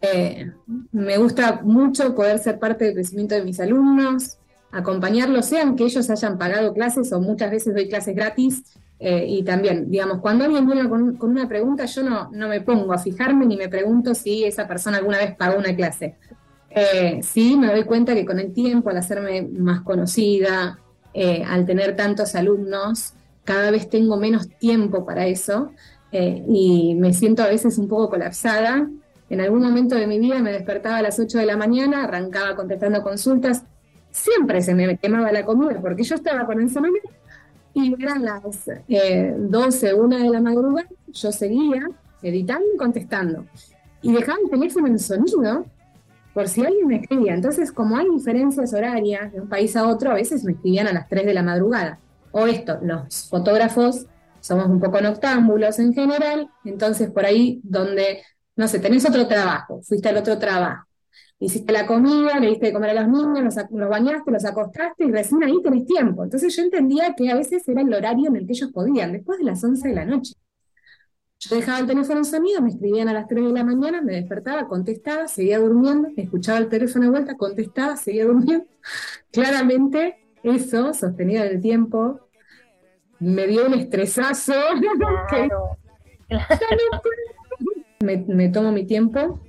Eh, 0.00 0.50
me 0.91 1.19
gusta 1.19 1.61
mucho 1.62 2.14
poder 2.14 2.38
ser 2.38 2.59
parte 2.59 2.87
del 2.87 2.95
crecimiento 2.95 3.35
de 3.35 3.45
mis 3.45 3.61
alumnos, 3.61 4.38
acompañarlos, 4.71 5.47
sean 5.47 5.76
que 5.76 5.85
ellos 5.85 6.09
hayan 6.09 6.38
pagado 6.38 6.73
clases 6.73 7.12
o 7.12 7.21
muchas 7.21 7.50
veces 7.50 7.75
doy 7.75 7.88
clases 7.88 8.17
gratis. 8.17 8.62
Eh, 9.05 9.27
y 9.29 9.43
también, 9.43 9.91
digamos, 9.91 10.21
cuando 10.21 10.45
alguien 10.45 10.65
viene 10.65 10.89
con, 10.89 11.19
una 11.21 11.49
pregunta, 11.49 11.87
yo 11.87 12.03
no, 12.05 12.31
no, 12.31 12.49
me 12.49 12.61
pongo 12.61 12.93
a 12.93 12.99
fijarme 12.99 13.47
ni 13.47 13.57
me 13.57 13.69
pregunto 13.69 14.15
si 14.15 14.45
esa 14.45 14.69
persona 14.69 14.99
alguna 14.99 15.19
vez 15.19 15.35
pagó 15.35 15.59
una 15.59 15.75
clase. 15.75 16.15
Eh, 16.71 17.21
sí, 17.23 17.57
me 17.57 17.67
doy 17.67 17.85
cuenta 17.85 18.15
que 18.15 18.25
con 18.25 18.39
el 18.39 18.53
tiempo, 18.53 18.91
al 18.91 18.97
hacerme 18.97 19.43
más 19.43 19.81
conocida, 19.83 20.79
al 21.47 21.67
tener 21.67 21.95
tantos 21.95 22.35
alumnos, 22.35 23.13
cada 23.45 23.71
vez 23.71 23.91
tengo 23.91 24.17
menos 24.17 24.49
tiempo 24.59 25.05
para 25.05 25.27
eso 25.27 25.73
y 26.11 26.95
me 26.95 27.13
siento 27.13 27.43
a 27.43 27.49
veces 27.49 27.77
un 27.77 27.89
poco 27.89 28.09
colapsada 28.11 28.89
en 29.33 29.41
algún 29.41 29.63
momento 29.63 29.95
de 29.95 30.07
mi 30.07 30.19
vida 30.19 30.41
me 30.41 30.53
despertaba 30.53 30.99
a 30.99 31.03
las 31.03 31.19
8 31.19 31.39
de 31.39 31.47
la 31.47 31.57
mañana, 31.57 32.05
arrancaba 32.05 32.55
contestando 32.55 33.03
consultas, 33.03 33.65
siempre 34.11 34.61
se 34.61 34.75
me 34.75 34.99
quemaba 34.99 35.33
la 35.33 35.43
comida 35.47 35.81
porque 35.81 36.03
yo 36.03 36.17
estaba 36.17 36.45
con 36.45 36.61
el 36.61 36.69
celular 36.69 37.01
y 37.75 37.95
eran 38.02 38.25
las 38.25 38.43
12, 38.43 38.85
eh, 38.88 39.95
1 39.95 40.19
de 40.19 40.31
la 40.31 40.41
madrugada, 40.41 40.88
yo 41.09 41.33
seguía 41.33 41.88
editando 42.23 42.67
y 42.75 42.76
contestando. 42.76 43.47
Y 44.02 44.12
dejaba 44.12 44.38
el 44.45 44.50
teléfono 44.50 44.99
sonido 44.99 45.67
por 46.35 46.49
si 46.49 46.64
alguien 46.64 46.87
me 46.87 46.97
escribía. 46.97 47.35
Entonces, 47.35 47.73
como 47.73 47.97
hay 47.97 48.09
diferencias 48.09 48.73
horarias 48.73 49.33
de 49.33 49.41
un 49.41 49.49
país 49.49 49.76
a 49.76 49.87
otro, 49.87 50.11
a 50.11 50.14
veces 50.14 50.45
me 50.45 50.52
escribían 50.52 50.87
a 50.88 50.93
las 50.93 51.09
3 51.09 51.26
de 51.26 51.35
la 51.35 51.43
madrugada. 51.43 51.99
O 52.31 52.47
esto, 52.47 52.79
los 52.83 53.29
fotógrafos 53.29 54.07
somos 54.41 54.67
un 54.67 54.81
poco 54.81 55.00
noctámbulos 55.00 55.79
en 55.79 55.93
general, 55.93 56.50
entonces 56.64 57.11
por 57.11 57.25
ahí 57.25 57.61
donde 57.62 58.23
no 58.57 58.69
sé, 58.69 58.79
tenés 58.79 59.09
otro 59.09 59.26
trabajo, 59.26 59.81
fuiste 59.83 60.09
al 60.09 60.19
otro 60.19 60.38
trabajo, 60.38 60.87
hiciste 61.45 61.73
la 61.73 61.87
comida, 61.87 62.39
le 62.39 62.49
diste 62.49 62.67
de 62.67 62.73
comer 62.73 62.91
a 62.91 63.03
los 63.03 63.09
niños, 63.09 63.57
los, 63.71 63.89
bañaste, 63.89 64.31
los 64.31 64.45
acostaste 64.45 65.05
y 65.05 65.11
recién 65.11 65.43
ahí 65.43 65.61
tenés 65.63 65.87
tiempo. 65.87 66.23
Entonces 66.23 66.55
yo 66.55 66.63
entendía 66.63 67.15
que 67.17 67.31
a 67.31 67.35
veces 67.35 67.67
era 67.69 67.83
el 67.83 67.93
horario 67.93 68.29
en 68.29 68.37
el 68.37 68.47
que 68.47 68.53
ellos 68.53 68.71
podían, 68.73 69.13
después 69.13 69.39
de 69.39 69.45
las 69.45 69.63
11 69.63 69.89
de 69.89 69.95
la 69.95 70.05
noche. 70.05 70.35
Yo 71.41 71.57
dejaba 71.57 71.81
el 71.81 71.87
teléfono 71.87 72.19
en 72.19 72.25
sonido, 72.25 72.63
me 72.63 72.69
escribían 72.69 73.09
a 73.09 73.13
las 73.13 73.27
3 73.27 73.47
de 73.47 73.53
la 73.53 73.65
mañana, 73.65 74.01
me 74.01 74.13
despertaba, 74.13 74.69
contestaba, 74.69 75.27
seguía 75.27 75.59
durmiendo, 75.59 76.09
escuchaba 76.17 76.59
el 76.59 76.69
teléfono 76.69 77.07
de 77.07 77.11
vuelta, 77.11 77.37
contestaba, 77.37 77.97
seguía 77.97 78.27
durmiendo. 78.27 78.67
Claramente 79.33 80.19
eso, 80.45 80.95
sostenido 80.95 81.43
en 81.43 81.51
el 81.51 81.61
tiempo, 81.61 82.21
me 83.19 83.49
dio 83.49 83.67
un 83.67 83.75
estresazo. 83.75 84.55
me, 88.01 88.49
tomo 88.49 88.71
mi 88.71 88.87
tiempo 88.87 89.41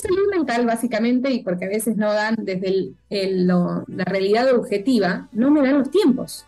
salud 0.00 0.30
mental 0.30 0.66
básicamente 0.66 1.30
y 1.30 1.42
porque 1.42 1.66
a 1.66 1.68
veces 1.68 1.96
no 1.96 2.12
dan 2.12 2.36
desde 2.38 2.92
la 3.08 4.04
realidad 4.04 4.54
objetiva, 4.54 5.28
no 5.32 5.50
me 5.50 5.62
dan 5.62 5.78
los 5.78 5.90
tiempos. 5.90 6.46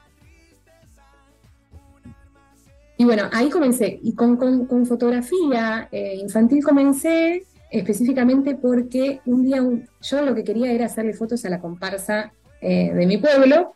Y 3.03 3.05
bueno, 3.05 3.29
ahí 3.33 3.51
comencé. 3.51 3.99
Y 4.03 4.15
con, 4.15 4.87
fotografía 4.87 5.89
eh, 5.91 6.15
infantil 6.21 6.63
comencé 6.63 7.45
específicamente 7.71 8.55
porque 8.55 9.21
un 9.25 9.43
día 9.43 9.61
yo 10.03 10.23
lo 10.23 10.35
que 10.35 10.45
quería 10.45 10.71
era 10.71 10.87
hacerle 10.87 11.15
fotos 11.15 11.45
a 11.45 11.51
la 11.51 11.59
comparsa 11.59 12.33
eh, 12.61 12.93
de 12.93 13.07
mi 13.07 13.17
pueblo, 13.17 13.75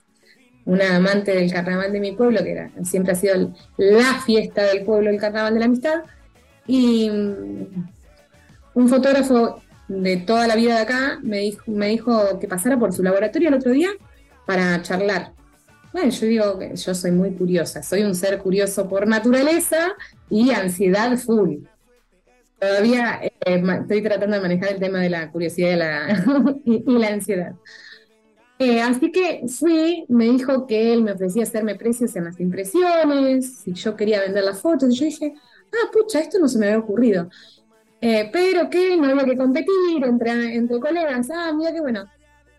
una 0.64 0.94
amante 0.94 1.32
del 1.32 1.50
carnaval 1.52 1.92
de 1.92 2.00
mi 2.00 2.12
pueblo, 2.12 2.42
que 2.44 2.52
era, 2.52 2.70
siempre 2.84 3.14
ha 3.14 3.16
sido 3.16 3.52
la 3.78 4.20
fiesta 4.20 4.64
del 4.64 4.84
pueblo, 4.84 5.10
el 5.10 5.18
carnaval 5.18 5.54
de 5.54 5.60
la 5.60 5.66
amistad. 5.66 6.02
Y 6.68 7.10
mm, 7.10 7.88
un 8.74 8.88
fotógrafo 8.88 9.62
de 9.88 10.16
toda 10.16 10.46
la 10.46 10.56
vida 10.56 10.74
de 10.74 10.80
acá 10.80 11.18
me 11.22 11.38
dijo, 11.38 11.62
me 11.66 11.88
dijo 11.88 12.38
que 12.38 12.48
pasara 12.48 12.78
por 12.78 12.92
su 12.92 13.02
laboratorio 13.02 13.48
el 13.48 13.54
otro 13.54 13.72
día 13.72 13.90
para 14.46 14.80
charlar. 14.82 15.32
Bueno, 15.92 16.10
yo 16.10 16.26
digo 16.26 16.58
que 16.58 16.76
yo 16.76 16.94
soy 16.94 17.10
muy 17.10 17.32
curiosa, 17.32 17.82
soy 17.82 18.02
un 18.02 18.14
ser 18.14 18.38
curioso 18.38 18.88
por 18.88 19.06
naturaleza 19.06 19.94
y 20.28 20.50
ansiedad 20.50 21.16
full. 21.16 21.64
Todavía 22.58 23.20
eh, 23.22 23.32
estoy 23.80 24.02
tratando 24.02 24.36
de 24.36 24.42
manejar 24.42 24.72
el 24.72 24.80
tema 24.80 25.00
de 25.00 25.10
la 25.10 25.30
curiosidad 25.30 25.70
y 26.64 26.82
la, 26.98 27.08
ansiedad. 27.08 27.54
Eh, 28.58 28.80
así 28.80 29.12
que 29.12 29.42
fui, 29.48 30.04
me 30.08 30.24
dijo 30.24 30.66
que 30.66 30.92
él 30.92 31.02
me 31.02 31.12
ofrecía 31.12 31.42
hacerme 31.42 31.74
precios 31.74 32.16
en 32.16 32.24
las 32.24 32.40
impresiones, 32.40 33.58
si 33.58 33.72
yo 33.74 33.94
quería 33.96 34.20
vender 34.20 34.44
las 34.44 34.60
fotos, 34.60 34.90
y 34.90 34.98
yo 34.98 35.04
dije, 35.04 35.34
ah, 35.72 35.90
pucha, 35.92 36.20
esto 36.20 36.38
no 36.38 36.48
se 36.48 36.58
me 36.58 36.66
había 36.66 36.78
ocurrido. 36.78 37.28
Eh, 38.00 38.28
pero 38.32 38.68
que 38.68 38.96
no 38.96 39.08
había 39.08 39.24
que 39.24 39.36
competir 39.36 40.04
entre, 40.04 40.54
entre 40.54 40.80
colegas, 40.80 41.28
ah, 41.30 41.52
mira 41.56 41.72
qué 41.72 41.80
bueno. 41.80 42.04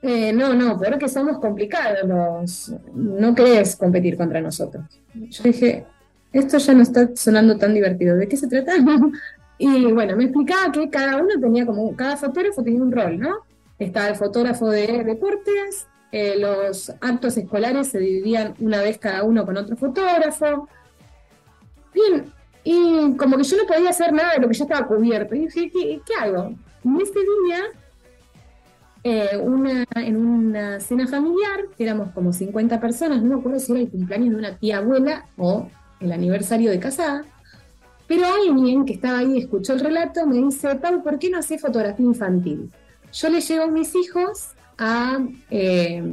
Eh, 0.02 0.32
no, 0.32 0.54
no, 0.54 0.78
pero 0.80 0.98
que 0.98 1.08
somos 1.08 1.40
complicados, 1.40 2.08
los, 2.08 2.74
no 2.94 3.34
querés 3.34 3.76
competir 3.76 4.16
contra 4.16 4.42
nosotros. 4.42 4.86
Yo 5.14 5.44
dije, 5.44 5.86
esto 6.32 6.58
ya 6.58 6.74
no 6.74 6.84
está 6.84 7.10
sonando 7.16 7.58
tan 7.58 7.74
divertido, 7.74 8.16
¿de 8.16 8.28
qué 8.28 8.38
se 8.38 8.48
trata? 8.48 8.74
y 9.58 9.92
bueno, 9.92 10.16
me 10.16 10.26
explicaba 10.26 10.72
que 10.72 10.90
cada 10.90 11.18
uno 11.18 11.30
tenía 11.40 11.66
como, 11.66 11.96
cada 11.96 12.18
fotógrafo 12.18 12.64
tenía 12.64 12.82
un 12.82 12.92
rol, 12.92 13.20
¿no? 13.20 13.40
Estaba 13.80 14.10
el 14.10 14.16
fotógrafo 14.16 14.70
de 14.70 15.04
deportes, 15.04 15.88
eh, 16.12 16.36
los 16.40 16.90
actos 17.02 17.38
escolares 17.38 17.90
se 17.90 18.00
dividían 18.00 18.54
una 18.60 18.82
vez 18.82 18.98
cada 18.98 19.24
uno 19.24 19.46
con 19.46 19.58
otro 19.58 19.76
fotógrafo. 19.76 20.68
Bien, 21.94 22.32
y 22.70 23.16
como 23.16 23.38
que 23.38 23.44
yo 23.44 23.56
no 23.56 23.66
podía 23.66 23.92
hacer 23.92 24.12
nada 24.12 24.34
de 24.34 24.42
lo 24.42 24.50
que 24.50 24.54
ya 24.54 24.66
estaba 24.66 24.86
cubierto. 24.88 25.34
Y 25.34 25.46
dije, 25.46 25.72
¿qué, 25.72 26.14
hago? 26.20 26.54
En 26.84 27.02
ese 27.02 27.20
día, 27.46 27.62
eh, 29.06 29.38
una, 29.38 29.86
en 29.96 30.18
una 30.18 30.80
cena 30.82 31.08
familiar, 31.08 31.62
éramos 31.80 32.12
como 32.12 32.34
50 32.34 32.78
personas, 32.82 33.24
no 33.24 33.36
me 33.36 33.40
acuerdo 33.40 33.62
si 33.62 33.72
era 33.72 33.80
el 33.80 33.90
cumpleaños 33.90 34.32
de 34.32 34.36
una 34.36 34.58
tía 34.58 34.80
abuela 34.80 35.28
o 35.38 35.70
el 36.02 36.12
aniversario 36.12 36.70
de 36.70 36.78
casada, 36.78 37.24
pero 38.06 38.26
alguien 38.26 38.84
que 38.84 38.96
estaba 38.96 39.20
ahí 39.20 39.38
escuchó 39.38 39.72
el 39.72 39.80
relato, 39.80 40.28
me 40.28 40.36
dice, 40.36 40.76
Pau, 40.76 41.02
¿por 41.02 41.20
qué 41.20 41.30
no 41.30 41.38
haces 41.38 41.62
fotografía 41.62 42.06
infantil? 42.06 42.70
Yo 43.14 43.30
le 43.30 43.40
llevo 43.40 43.64
a 43.64 43.68
mis 43.68 43.96
hijos 43.96 44.50
a 44.78 45.20
eh, 45.50 46.04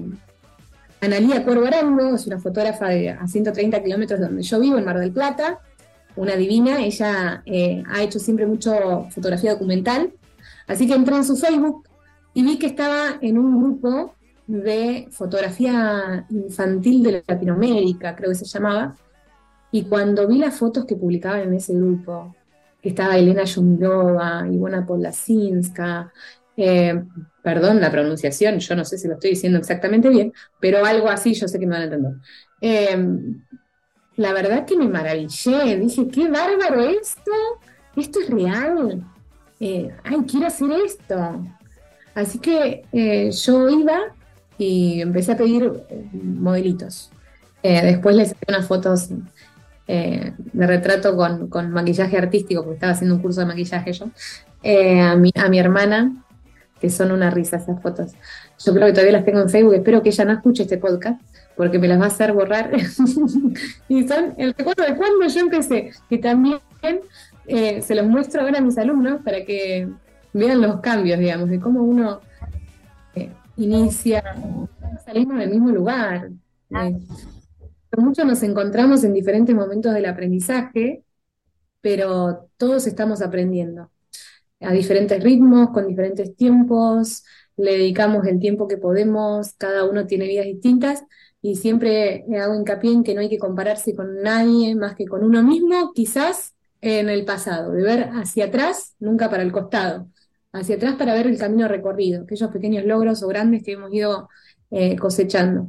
Analía 1.00 1.42
Cuervo 1.42 1.66
Arango, 1.66 2.14
es 2.14 2.28
una 2.28 2.38
fotógrafa 2.38 2.90
de, 2.90 3.10
a 3.10 3.26
130 3.26 3.82
kilómetros 3.82 4.20
de 4.20 4.26
donde 4.26 4.42
yo 4.42 4.60
vivo, 4.60 4.78
en 4.78 4.84
Mar 4.84 5.00
del 5.00 5.10
Plata, 5.10 5.58
una 6.16 6.36
divina, 6.36 6.84
ella 6.84 7.42
eh, 7.46 7.82
ha 7.88 8.02
hecho 8.02 8.18
siempre 8.18 8.46
mucho 8.46 9.06
fotografía 9.10 9.52
documental, 9.52 10.12
así 10.66 10.86
que 10.86 10.94
entré 10.94 11.16
en 11.16 11.24
su 11.24 11.36
Facebook 11.36 11.88
y 12.34 12.42
vi 12.42 12.58
que 12.58 12.66
estaba 12.66 13.18
en 13.20 13.38
un 13.38 13.60
grupo 13.60 14.14
de 14.46 15.08
fotografía 15.10 16.26
infantil 16.30 17.02
de 17.02 17.24
Latinoamérica, 17.26 18.14
creo 18.14 18.30
que 18.30 18.36
se 18.36 18.44
llamaba, 18.44 18.94
y 19.70 19.84
cuando 19.84 20.28
vi 20.28 20.38
las 20.38 20.56
fotos 20.56 20.84
que 20.84 20.96
publicaban 20.96 21.40
en 21.40 21.54
ese 21.54 21.74
grupo, 21.74 22.34
que 22.80 22.90
estaba 22.90 23.16
Elena 23.16 23.44
Yundova, 23.44 24.46
Ivona 24.50 24.86
Polasinska, 24.86 26.12
eh, 26.56 27.02
perdón 27.42 27.80
la 27.80 27.90
pronunciación, 27.90 28.58
yo 28.58 28.76
no 28.76 28.84
sé 28.84 28.98
si 28.98 29.08
lo 29.08 29.14
estoy 29.14 29.30
diciendo 29.30 29.58
exactamente 29.58 30.08
bien, 30.08 30.32
pero 30.60 30.84
algo 30.84 31.08
así 31.08 31.34
yo 31.34 31.48
sé 31.48 31.58
que 31.58 31.66
me 31.66 31.72
van 31.72 31.82
a 31.82 31.84
entender. 31.84 32.12
Eh, 32.60 32.96
la 34.16 34.32
verdad 34.32 34.64
que 34.64 34.76
me 34.76 34.88
maravillé, 34.88 35.76
dije, 35.78 36.08
qué 36.08 36.28
bárbaro 36.28 36.82
esto, 36.82 37.32
esto 37.96 38.20
es 38.20 38.30
real, 38.30 39.04
eh, 39.60 39.90
ay, 40.04 40.18
quiero 40.28 40.46
hacer 40.46 40.70
esto. 40.84 41.44
Así 42.14 42.38
que 42.38 42.84
eh, 42.92 43.30
yo 43.30 43.68
iba 43.68 43.98
y 44.58 45.00
empecé 45.00 45.32
a 45.32 45.36
pedir 45.36 45.72
eh, 45.88 46.04
modelitos. 46.12 47.10
después 47.62 48.14
les 48.14 48.28
saqué 48.28 48.44
unas 48.48 48.66
fotos 48.66 49.08
de 49.86 50.66
retrato 50.66 51.16
con, 51.16 51.70
maquillaje 51.70 52.16
artístico, 52.16 52.62
porque 52.62 52.74
estaba 52.74 52.92
haciendo 52.92 53.16
un 53.16 53.22
curso 53.22 53.40
de 53.40 53.46
maquillaje 53.46 53.92
yo, 53.92 54.06
a, 54.06 55.16
mi, 55.16 55.30
a 55.34 55.48
mi 55.48 55.58
hermana, 55.58 56.24
que 56.80 56.90
son 56.90 57.10
una 57.10 57.30
risa 57.30 57.56
esas 57.56 57.80
fotos. 57.82 58.12
Yo 58.64 58.74
creo 58.74 58.86
que 58.86 58.92
todavía 58.92 59.12
las 59.12 59.24
tengo 59.24 59.40
en 59.40 59.48
Facebook, 59.48 59.74
espero 59.74 60.02
que 60.02 60.10
ella 60.10 60.24
no 60.26 60.32
escuche 60.34 60.62
este 60.62 60.78
podcast, 60.78 61.20
porque 61.56 61.78
me 61.78 61.88
las 61.88 62.00
va 62.00 62.04
a 62.04 62.08
hacer 62.08 62.32
borrar. 62.32 62.70
y 63.88 64.08
son 64.08 64.34
el 64.36 64.54
recuerdo 64.54 64.84
de 64.84 64.96
cuando 64.96 65.26
yo 65.26 65.40
empecé, 65.40 65.92
que 66.08 66.18
también 66.18 66.60
eh, 67.46 67.82
se 67.82 67.94
los 67.94 68.06
muestro 68.06 68.42
ahora 68.42 68.58
a 68.58 68.62
mis 68.62 68.78
alumnos 68.78 69.22
para 69.22 69.44
que 69.44 69.88
vean 70.32 70.60
los 70.60 70.80
cambios, 70.80 71.18
digamos, 71.18 71.48
de 71.48 71.60
cómo 71.60 71.82
uno 71.82 72.20
eh, 73.14 73.30
inicia, 73.56 74.22
salimos 75.04 75.38
del 75.38 75.50
mismo 75.50 75.70
lugar. 75.70 76.30
Eh, 76.70 76.98
muchos 77.96 78.24
nos 78.24 78.42
encontramos 78.42 79.04
en 79.04 79.12
diferentes 79.12 79.54
momentos 79.54 79.94
del 79.94 80.06
aprendizaje, 80.06 81.04
pero 81.80 82.48
todos 82.56 82.86
estamos 82.86 83.22
aprendiendo 83.22 83.90
a 84.60 84.72
diferentes 84.72 85.22
ritmos, 85.22 85.70
con 85.70 85.86
diferentes 85.86 86.34
tiempos, 86.36 87.24
le 87.56 87.72
dedicamos 87.72 88.26
el 88.26 88.40
tiempo 88.40 88.66
que 88.66 88.78
podemos, 88.78 89.52
cada 89.54 89.84
uno 89.84 90.06
tiene 90.06 90.26
vidas 90.26 90.46
distintas 90.46 91.04
y 91.44 91.56
siempre 91.56 92.24
hago 92.40 92.54
hincapié 92.54 92.90
en 92.90 93.04
que 93.04 93.14
no 93.14 93.20
hay 93.20 93.28
que 93.28 93.38
compararse 93.38 93.94
con 93.94 94.22
nadie 94.22 94.74
más 94.74 94.94
que 94.94 95.04
con 95.04 95.22
uno 95.22 95.42
mismo, 95.42 95.92
quizás 95.92 96.54
en 96.80 97.10
el 97.10 97.26
pasado, 97.26 97.72
de 97.72 97.82
ver 97.82 98.08
hacia 98.14 98.46
atrás, 98.46 98.94
nunca 98.98 99.28
para 99.28 99.42
el 99.42 99.52
costado, 99.52 100.08
hacia 100.54 100.76
atrás 100.76 100.94
para 100.94 101.12
ver 101.12 101.26
el 101.26 101.36
camino 101.36 101.68
recorrido, 101.68 102.22
aquellos 102.22 102.50
pequeños 102.50 102.86
logros 102.86 103.22
o 103.22 103.28
grandes 103.28 103.62
que 103.62 103.72
hemos 103.72 103.92
ido 103.92 104.30
eh, 104.70 104.96
cosechando. 104.96 105.68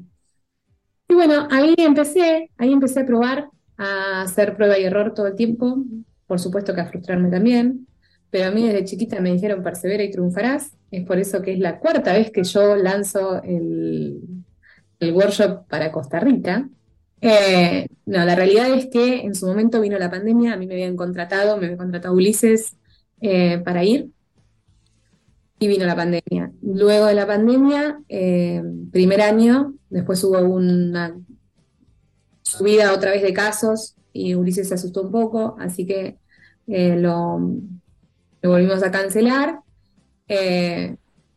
Y 1.09 1.13
bueno, 1.13 1.45
ahí 1.51 1.75
empecé, 1.77 2.51
ahí 2.57 2.71
empecé 2.71 3.01
a 3.01 3.05
probar 3.05 3.49
a 3.77 4.21
hacer 4.21 4.55
prueba 4.55 4.79
y 4.79 4.85
error 4.85 5.13
todo 5.13 5.27
el 5.27 5.35
tiempo, 5.35 5.83
por 6.25 6.39
supuesto 6.39 6.73
que 6.73 6.79
a 6.79 6.85
frustrarme 6.85 7.29
también, 7.29 7.85
pero 8.29 8.47
a 8.47 8.51
mí 8.51 8.65
desde 8.65 8.85
chiquita 8.85 9.19
me 9.19 9.33
dijeron 9.33 9.61
persevera 9.61 10.03
y 10.03 10.11
triunfarás, 10.11 10.71
es 10.89 11.05
por 11.05 11.19
eso 11.19 11.41
que 11.41 11.51
es 11.51 11.59
la 11.59 11.79
cuarta 11.79 12.13
vez 12.13 12.31
que 12.31 12.45
yo 12.45 12.77
lanzo 12.77 13.43
el, 13.43 14.44
workshop 15.11 15.67
para 15.67 15.91
Costa 15.91 16.19
Rica. 16.19 16.69
Eh, 17.21 17.87
no, 18.05 18.23
la 18.23 18.35
realidad 18.35 18.69
es 18.73 18.87
que 18.87 19.21
en 19.21 19.35
su 19.35 19.47
momento 19.47 19.81
vino 19.81 19.97
la 19.97 20.11
pandemia, 20.11 20.53
a 20.53 20.57
mí 20.57 20.67
me 20.67 20.75
habían 20.75 20.95
contratado, 20.95 21.57
me 21.57 21.65
había 21.65 21.77
contratado 21.77 22.13
Ulises 22.13 22.77
eh, 23.21 23.59
para 23.59 23.83
ir, 23.83 24.09
y 25.59 25.67
vino 25.67 25.85
la 25.85 25.95
pandemia. 25.95 26.51
Luego 26.61 27.07
de 27.07 27.15
la 27.15 27.25
pandemia, 27.25 27.99
eh, 28.09 28.61
primer 28.91 29.21
año, 29.21 29.73
después 29.89 30.23
hubo 30.23 30.39
una 30.39 31.17
subida 32.43 32.93
otra 32.93 33.11
vez 33.11 33.23
de 33.23 33.33
casos 33.33 33.95
y 34.13 34.35
Ulises 34.35 34.67
se 34.67 34.75
asustó 34.75 35.01
un 35.01 35.11
poco, 35.11 35.55
así 35.59 35.87
que 35.87 36.17
lo, 36.67 37.39
volvimos 38.43 38.83
a 38.83 38.91
cancelar. 38.91 39.61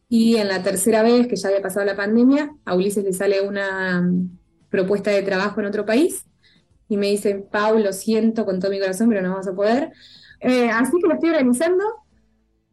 Y 0.08 0.36
en 0.36 0.48
la 0.48 0.62
tercera 0.62 1.02
vez 1.02 1.26
que 1.26 1.36
ya 1.36 1.48
había 1.48 1.62
pasado 1.62 1.84
la 1.84 1.96
pandemia, 1.96 2.54
a 2.64 2.74
Ulises 2.74 3.04
le 3.04 3.12
sale 3.12 3.42
una 3.42 4.10
propuesta 4.70 5.10
de 5.10 5.22
trabajo 5.22 5.60
en 5.60 5.66
otro 5.66 5.84
país 5.84 6.24
y 6.88 6.96
me 6.96 7.08
dice, 7.08 7.34
Pau, 7.50 7.78
lo 7.78 7.92
siento 7.92 8.44
con 8.44 8.60
todo 8.60 8.70
mi 8.70 8.80
corazón, 8.80 9.08
pero 9.08 9.20
no 9.20 9.30
vamos 9.30 9.48
a 9.48 9.54
poder. 9.54 9.92
así 10.40 10.92
que 11.00 11.08
lo 11.08 11.14
estoy 11.14 11.30
organizando 11.30 11.84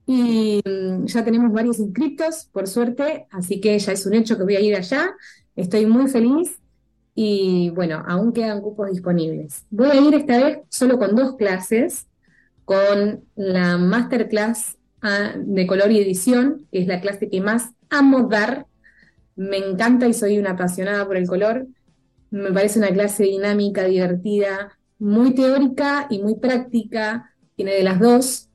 y 0.05 0.61
mm, 0.65 1.05
ya 1.05 1.25
tenemos 1.25 1.51
varios 1.51 1.79
inscriptos, 1.79 2.47
por 2.51 2.67
suerte, 2.67 3.27
así 3.31 3.59
que 3.59 3.77
ya 3.77 3.91
es 3.91 4.05
un 4.05 4.13
hecho 4.13 4.37
que 4.37 4.43
voy 4.43 4.55
a 4.55 4.61
ir 4.61 4.75
allá. 4.75 5.13
Estoy 5.55 5.85
muy 5.85 6.07
feliz 6.07 6.59
y 7.15 7.69
bueno, 7.71 8.03
aún 8.07 8.31
quedan 8.31 8.61
cupos 8.61 8.91
disponibles. 8.91 9.65
Voy 9.69 9.89
a 9.89 9.99
ir 9.99 10.13
esta 10.15 10.43
vez 10.43 10.59
solo 10.69 10.97
con 10.99 11.15
dos 11.15 11.35
clases, 11.35 12.07
con 12.65 13.25
la 13.35 13.77
masterclass 13.77 14.77
ah, 15.05 15.33
de 15.37 15.67
color 15.67 15.91
y 15.91 15.99
edición, 15.99 16.67
que 16.71 16.79
es 16.79 16.87
la 16.87 17.01
clase 17.01 17.29
que 17.29 17.41
más 17.41 17.71
amo 17.89 18.27
dar. 18.27 18.65
Me 19.35 19.57
encanta 19.57 20.07
y 20.07 20.13
soy 20.13 20.37
una 20.37 20.51
apasionada 20.51 21.05
por 21.05 21.17
el 21.17 21.27
color. 21.27 21.67
Me 22.31 22.51
parece 22.51 22.79
una 22.79 22.89
clase 22.89 23.23
dinámica, 23.23 23.85
divertida, 23.85 24.77
muy 24.99 25.35
teórica 25.35 26.07
y 26.09 26.21
muy 26.21 26.35
práctica. 26.35 27.31
Tiene 27.55 27.73
de 27.73 27.83
las 27.83 27.99
dos. 27.99 28.49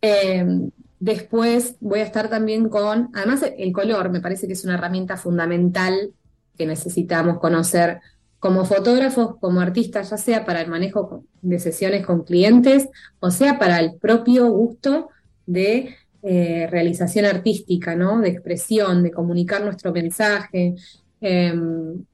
Em, 0.00 0.70
después 0.98 1.76
voy 1.80 2.00
a 2.00 2.04
estar 2.04 2.28
también 2.28 2.68
con, 2.68 3.10
además 3.14 3.44
el 3.56 3.72
color 3.72 4.10
me 4.10 4.20
parece 4.20 4.46
que 4.46 4.52
es 4.52 4.64
una 4.64 4.74
herramienta 4.74 5.16
fundamental 5.16 6.12
que 6.56 6.66
necesitamos 6.66 7.38
conocer 7.38 8.00
como 8.40 8.64
fotógrafos, 8.64 9.36
como 9.40 9.60
artistas, 9.60 10.10
ya 10.10 10.16
sea 10.16 10.44
para 10.44 10.60
el 10.60 10.68
manejo 10.68 11.24
de 11.40 11.60
sesiones 11.60 12.04
con 12.04 12.24
clientes 12.24 12.88
o 13.20 13.30
sea 13.30 13.58
para 13.58 13.78
el 13.78 13.96
propio 13.98 14.48
gusto 14.50 15.08
de 15.46 15.96
eh, 16.22 16.66
realización 16.70 17.24
artística, 17.24 17.94
¿no? 17.96 18.20
De 18.20 18.28
expresión, 18.28 19.02
de 19.02 19.10
comunicar 19.10 19.64
nuestro 19.64 19.92
mensaje. 19.92 20.74
Em, 21.20 22.04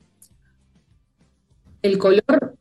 el 1.82 1.98
color 1.98 2.58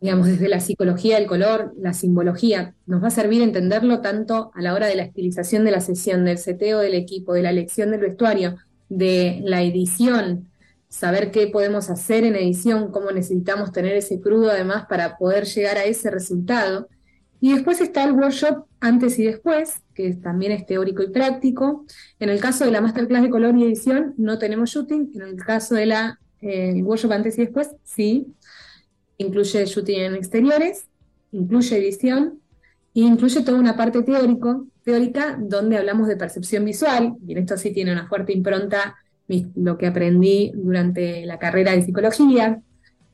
digamos, 0.00 0.28
desde 0.28 0.48
la 0.48 0.60
psicología 0.60 1.16
del 1.18 1.26
color, 1.26 1.74
la 1.76 1.92
simbología, 1.92 2.74
nos 2.86 3.02
va 3.02 3.08
a 3.08 3.10
servir 3.10 3.42
entenderlo 3.42 4.00
tanto 4.00 4.52
a 4.54 4.62
la 4.62 4.74
hora 4.74 4.86
de 4.86 4.94
la 4.94 5.02
estilización 5.02 5.64
de 5.64 5.72
la 5.72 5.80
sesión, 5.80 6.24
del 6.24 6.38
seteo 6.38 6.78
del 6.78 6.94
equipo, 6.94 7.34
de 7.34 7.42
la 7.42 7.50
elección 7.50 7.90
del 7.90 8.00
vestuario, 8.00 8.56
de 8.88 9.40
la 9.44 9.62
edición, 9.62 10.48
saber 10.88 11.30
qué 11.30 11.48
podemos 11.48 11.90
hacer 11.90 12.24
en 12.24 12.36
edición, 12.36 12.92
cómo 12.92 13.10
necesitamos 13.10 13.72
tener 13.72 13.96
ese 13.96 14.20
crudo 14.20 14.50
además 14.50 14.86
para 14.88 15.18
poder 15.18 15.44
llegar 15.44 15.76
a 15.76 15.84
ese 15.84 16.10
resultado. 16.10 16.88
Y 17.40 17.52
después 17.52 17.80
está 17.80 18.04
el 18.04 18.12
workshop 18.12 18.64
antes 18.80 19.18
y 19.18 19.24
después, 19.24 19.82
que 19.94 20.14
también 20.14 20.52
es 20.52 20.66
teórico 20.66 21.02
y 21.02 21.10
práctico. 21.10 21.84
En 22.18 22.30
el 22.30 22.40
caso 22.40 22.64
de 22.64 22.70
la 22.70 22.80
masterclass 22.80 23.22
de 23.22 23.30
color 23.30 23.56
y 23.56 23.64
edición 23.64 24.14
no 24.16 24.38
tenemos 24.38 24.70
shooting, 24.70 25.12
en 25.14 25.22
el 25.22 25.36
caso 25.36 25.74
de 25.74 25.86
la 25.86 26.18
eh, 26.40 26.82
workshop 26.82 27.12
antes 27.12 27.38
y 27.38 27.42
después 27.42 27.70
sí, 27.84 28.34
incluye 29.18 29.66
shooting 29.66 30.00
en 30.00 30.14
exteriores, 30.14 30.88
incluye 31.32 31.76
edición 31.76 32.40
e 32.94 33.00
incluye 33.00 33.42
toda 33.42 33.58
una 33.58 33.76
parte 33.76 34.02
teórico, 34.02 34.66
teórica 34.82 35.38
donde 35.40 35.76
hablamos 35.76 36.08
de 36.08 36.16
percepción 36.16 36.64
visual, 36.64 37.16
y 37.26 37.32
en 37.32 37.38
esto 37.38 37.56
sí 37.56 37.72
tiene 37.72 37.92
una 37.92 38.08
fuerte 38.08 38.32
impronta 38.32 38.96
lo 39.56 39.76
que 39.76 39.86
aprendí 39.86 40.52
durante 40.54 41.26
la 41.26 41.38
carrera 41.38 41.72
de 41.72 41.82
psicología. 41.82 42.62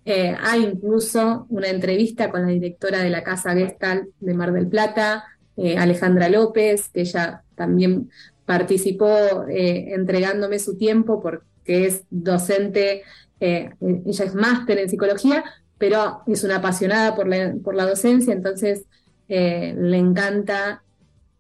Eh, 0.05 0.37
hay 0.39 0.65
incluso 0.65 1.47
una 1.49 1.69
entrevista 1.69 2.31
con 2.31 2.43
la 2.43 2.49
directora 2.49 3.01
de 3.03 3.11
la 3.11 3.23
Casa 3.23 3.55
Gestalt 3.55 4.09
de 4.21 4.35
Mar 4.35 4.53
del 4.53 4.69
Plata, 4.69 5.25
eh, 5.57 5.79
Alejandra 5.79 6.29
López, 6.29 6.89
que 6.89 7.03
ella 7.03 7.43
también 7.55 8.11
participó 8.45 9.47
eh, 9.49 9.95
entregándome 9.95 10.59
su 10.59 10.77
tiempo 10.77 11.23
porque 11.23 11.87
es 11.87 12.05
docente, 12.11 13.03
ella 13.41 14.25
es 14.25 14.35
máster 14.35 14.79
en 14.79 14.89
psicología, 14.89 15.45
pero 15.79 16.23
es 16.27 16.45
una 16.45 16.57
apasionada 16.57 17.15
por 17.15 17.27
la, 17.27 17.55
por 17.63 17.75
la 17.75 17.87
docencia, 17.87 18.33
entonces 18.33 18.85
le 19.29 19.97
encanta 19.97 20.83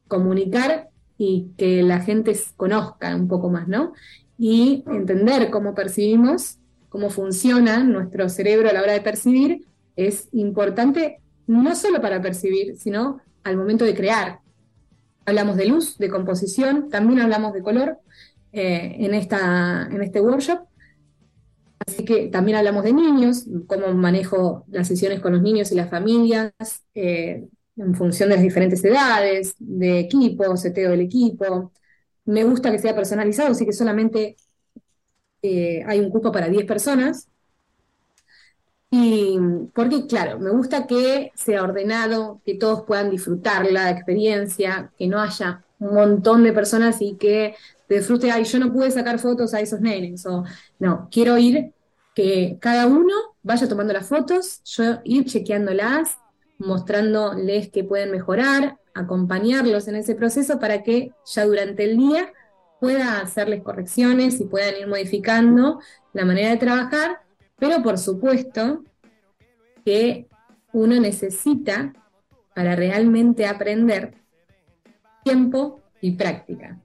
comunicar 0.08 0.88
y 1.16 1.50
que 1.56 1.82
la 1.82 2.00
gente 2.00 2.38
conozca 2.56 3.14
un 3.14 3.28
poco 3.28 3.48
más, 3.50 3.68
¿no? 3.68 3.92
Y 4.38 4.84
entender 4.86 5.50
cómo 5.50 5.74
percibimos, 5.74 6.58
cómo 6.94 7.10
funciona 7.10 7.82
nuestro 7.82 8.28
cerebro 8.28 8.70
a 8.70 8.72
la 8.72 8.80
hora 8.80 8.92
de 8.92 9.00
percibir, 9.00 9.66
es 9.96 10.28
importante 10.30 11.20
no 11.48 11.74
solo 11.74 12.00
para 12.00 12.22
percibir, 12.22 12.76
sino 12.76 13.20
al 13.42 13.56
momento 13.56 13.84
de 13.84 13.96
crear. 13.96 14.38
Hablamos 15.26 15.56
de 15.56 15.66
luz, 15.66 15.98
de 15.98 16.08
composición, 16.08 16.88
también 16.90 17.18
hablamos 17.18 17.52
de 17.52 17.62
color 17.62 17.98
eh, 18.52 18.94
en, 19.00 19.12
esta, 19.12 19.88
en 19.90 20.02
este 20.04 20.20
workshop, 20.20 20.68
Así 21.84 22.04
que 22.04 22.28
también 22.28 22.58
hablamos 22.58 22.84
de 22.84 22.92
niños, 22.92 23.44
cómo 23.66 23.92
manejo 23.92 24.64
las 24.68 24.86
sesiones 24.86 25.18
con 25.18 25.32
los 25.32 25.42
niños 25.42 25.72
y 25.72 25.74
las 25.74 25.90
familias 25.90 26.52
eh, 26.94 27.44
en 27.76 27.94
función 27.96 28.28
de 28.28 28.36
las 28.36 28.44
diferentes 28.44 28.84
edades, 28.84 29.56
de 29.58 29.98
equipo, 29.98 30.56
seteo 30.56 30.92
del 30.92 31.00
equipo. 31.00 31.72
Me 32.24 32.44
gusta 32.44 32.70
que 32.70 32.78
sea 32.78 32.94
personalizado, 32.94 33.50
así 33.50 33.66
que 33.66 33.72
solamente 33.72 34.36
eh, 35.44 35.84
hay 35.86 36.00
un 36.00 36.10
cupo 36.10 36.32
para 36.32 36.48
10 36.48 36.64
personas. 36.64 37.28
Y 38.90 39.38
porque, 39.74 40.06
claro, 40.06 40.38
me 40.38 40.50
gusta 40.50 40.86
que 40.86 41.32
sea 41.34 41.62
ordenado, 41.62 42.40
que 42.46 42.54
todos 42.54 42.84
puedan 42.86 43.10
disfrutar 43.10 43.70
la 43.70 43.90
experiencia, 43.90 44.90
que 44.96 45.06
no 45.06 45.20
haya 45.20 45.64
un 45.80 45.94
montón 45.94 46.44
de 46.44 46.52
personas 46.52 47.02
y 47.02 47.16
que 47.16 47.56
disfrute, 47.88 48.30
ay, 48.30 48.44
yo 48.44 48.58
no 48.58 48.72
pude 48.72 48.90
sacar 48.90 49.18
fotos 49.18 49.52
a 49.52 49.60
esos 49.60 49.80
nenes, 49.80 50.24
o 50.26 50.44
no, 50.78 51.08
quiero 51.10 51.36
ir 51.36 51.72
que 52.14 52.56
cada 52.60 52.86
uno 52.86 53.12
vaya 53.42 53.68
tomando 53.68 53.92
las 53.92 54.06
fotos, 54.08 54.62
yo 54.64 55.00
ir 55.04 55.26
chequeándolas, 55.26 56.16
mostrándoles 56.58 57.68
que 57.70 57.84
pueden 57.84 58.12
mejorar, 58.12 58.78
acompañarlos 58.94 59.88
en 59.88 59.96
ese 59.96 60.14
proceso 60.14 60.58
para 60.58 60.82
que 60.82 61.12
ya 61.26 61.44
durante 61.44 61.84
el 61.84 61.96
día 61.98 62.32
pueda 62.84 63.20
hacerles 63.22 63.62
correcciones 63.62 64.38
y 64.42 64.44
puedan 64.44 64.76
ir 64.78 64.86
modificando 64.86 65.80
la 66.12 66.26
manera 66.26 66.50
de 66.50 66.58
trabajar, 66.58 67.20
pero 67.58 67.82
por 67.82 67.96
supuesto 67.96 68.84
que 69.86 70.26
uno 70.70 71.00
necesita 71.00 71.94
para 72.54 72.76
realmente 72.76 73.46
aprender 73.46 74.12
tiempo 75.24 75.80
y 76.02 76.12
práctica. 76.12 76.78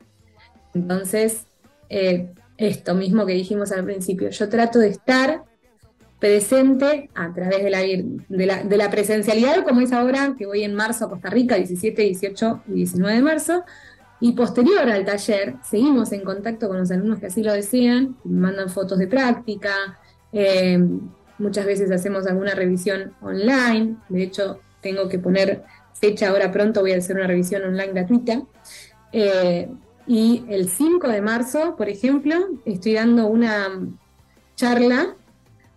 Entonces, 0.74 1.48
eh, 1.90 2.32
esto 2.56 2.96
mismo 2.96 3.26
que 3.26 3.34
dijimos 3.34 3.74
al 3.74 3.84
principio. 3.84 4.30
Yo 4.30 4.48
trato 4.48 4.80
de 4.80 4.88
estar 4.88 5.44
presente 6.18 7.10
a 7.14 7.34
través 7.34 7.62
de 7.62 7.70
la, 7.70 8.64
de 8.64 8.78
la, 8.78 8.90
presencialidad, 8.90 9.66
como 9.66 9.82
es 9.82 9.92
ahora, 9.92 10.36
que 10.38 10.46
voy 10.46 10.64
en 10.64 10.76
marzo 10.76 11.06
a 11.06 11.10
Costa 11.10 11.30
Rica, 11.30 11.56
17, 11.56 12.02
18 12.04 12.64
y 12.70 12.72
19 12.76 13.16
de 13.18 13.22
marzo, 13.22 13.66
y 14.22 14.34
posterior 14.34 14.90
al 14.90 15.06
taller, 15.06 15.56
seguimos 15.64 16.12
en 16.12 16.24
contacto 16.24 16.68
con 16.68 16.78
los 16.78 16.92
alumnos 16.92 17.20
que 17.20 17.28
así 17.28 17.44
lo 17.44 17.54
desean, 17.54 18.18
mandan 18.24 18.70
fotos 18.70 18.98
de 19.00 19.08
práctica, 19.08 20.00
eh, 20.34 20.80
muchas 21.38 21.66
veces 21.66 21.92
hacemos 21.92 22.28
alguna 22.28 22.54
revisión 22.54 23.14
online, 23.22 23.98
de 24.10 24.24
hecho 24.24 24.60
tengo 24.82 25.08
que 25.10 25.20
poner 25.20 25.64
fecha 25.94 26.30
ahora 26.30 26.52
pronto, 26.52 26.82
voy 26.82 26.94
a 26.94 26.98
hacer 26.98 27.16
una 27.16 27.28
revisión 27.28 27.64
online 27.64 27.94
gratuita. 27.94 28.42
Eh, 29.12 29.70
Y 30.08 30.44
el 30.50 30.70
5 30.70 31.08
de 31.08 31.22
marzo, 31.22 31.76
por 31.78 31.88
ejemplo, 31.88 32.36
estoy 32.66 32.94
dando 32.96 33.28
una 33.28 33.70
charla 34.56 35.16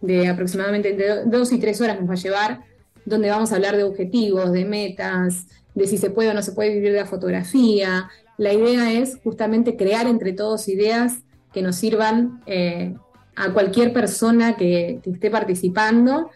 de 0.01 0.27
aproximadamente 0.29 0.91
entre 0.91 1.25
dos 1.27 1.53
y 1.53 1.59
tres 1.61 1.81
horas 1.83 2.01
nos 2.01 2.09
va 2.09 2.15
a 2.15 2.17
llevar, 2.17 2.61
donde 3.05 3.29
vamos 3.29 3.53
a 3.53 3.57
hablar 3.57 3.77
de 3.77 3.85
objetivos, 3.85 4.51
de 4.53 4.65
metas, 4.65 5.47
de 5.75 5.87
si 5.87 5.99
se 5.99 6.11
puede 6.11 6.31
o 6.31 6.35
no 6.35 6.43
se 6.43 6.53
puede 6.53 6.71
vivir 6.75 6.93
de 6.93 7.01
la 7.01 7.07
fotografía. 7.07 8.09
La 8.39 8.53
idea 8.53 8.93
es 8.93 9.19
justamente 9.23 9.77
crear 9.77 10.07
entre 10.07 10.33
todos 10.33 10.69
ideas 10.69 11.19
que 11.53 11.63
nos 11.63 11.77
sirvan 11.77 12.43
eh, 12.47 12.95
a 13.37 13.53
cualquier 13.53 13.93
persona 13.93 14.57
que, 14.57 15.01
esté 15.05 15.31
participando. 15.31 16.31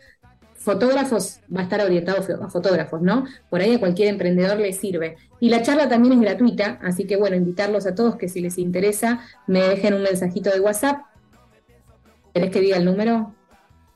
Fotógrafos, 0.54 1.40
va 1.54 1.60
a 1.60 1.64
estar 1.64 1.80
orientado 1.80 2.18
a 2.42 2.50
fotógrafos, 2.50 3.00
¿no? 3.00 3.24
Por 3.50 3.60
ahí 3.60 3.74
a 3.74 3.80
cualquier 3.80 4.08
emprendedor 4.08 4.58
le 4.58 4.72
sirve. 4.72 5.16
Y 5.38 5.48
la 5.48 5.62
charla 5.62 5.88
también 5.88 6.14
es 6.14 6.20
gratuita, 6.20 6.78
así 6.82 7.04
que 7.06 7.16
bueno, 7.16 7.36
invitarlos 7.36 7.86
a 7.86 7.94
todos 7.94 8.16
que 8.16 8.28
si 8.28 8.40
les 8.40 8.58
interesa 8.58 9.20
me 9.46 9.60
dejen 9.62 9.94
un 9.94 10.02
mensajito 10.02 10.50
de 10.50 10.60
WhatsApp. 10.60 11.02
¿Querés 12.34 12.50
que 12.50 12.60
diga 12.60 12.76
el 12.78 12.84
número? 12.84 13.34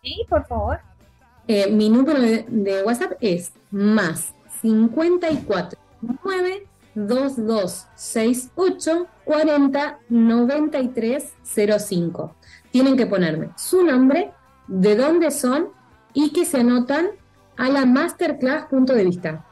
Sí, 0.03 0.25
por 0.29 0.47
favor. 0.47 0.81
Eh, 1.49 1.71
mi 1.71 1.91
número 1.91 2.21
de, 2.21 2.83
WhatsApp 2.85 3.13
es 3.21 3.53
más 3.71 4.33
54 4.63 5.79
9 6.23 6.67
2268 6.95 9.07
40 9.25 9.99
93 10.09 11.35
05. 11.45 12.35
Tienen 12.71 12.97
que 12.97 13.07
ponerme 13.07 13.51
su 13.57 13.83
nombre, 13.85 14.31
de 14.67 14.97
dónde 14.97 15.31
son 15.31 15.69
y 16.13 16.33
que 16.33 16.45
se 16.45 16.59
anotan 16.61 17.11
a 17.57 17.69
la 17.69 17.87
masterclass 17.87 18.67
punto 18.67 18.93
de 18.95 19.05
vista. 19.05 19.47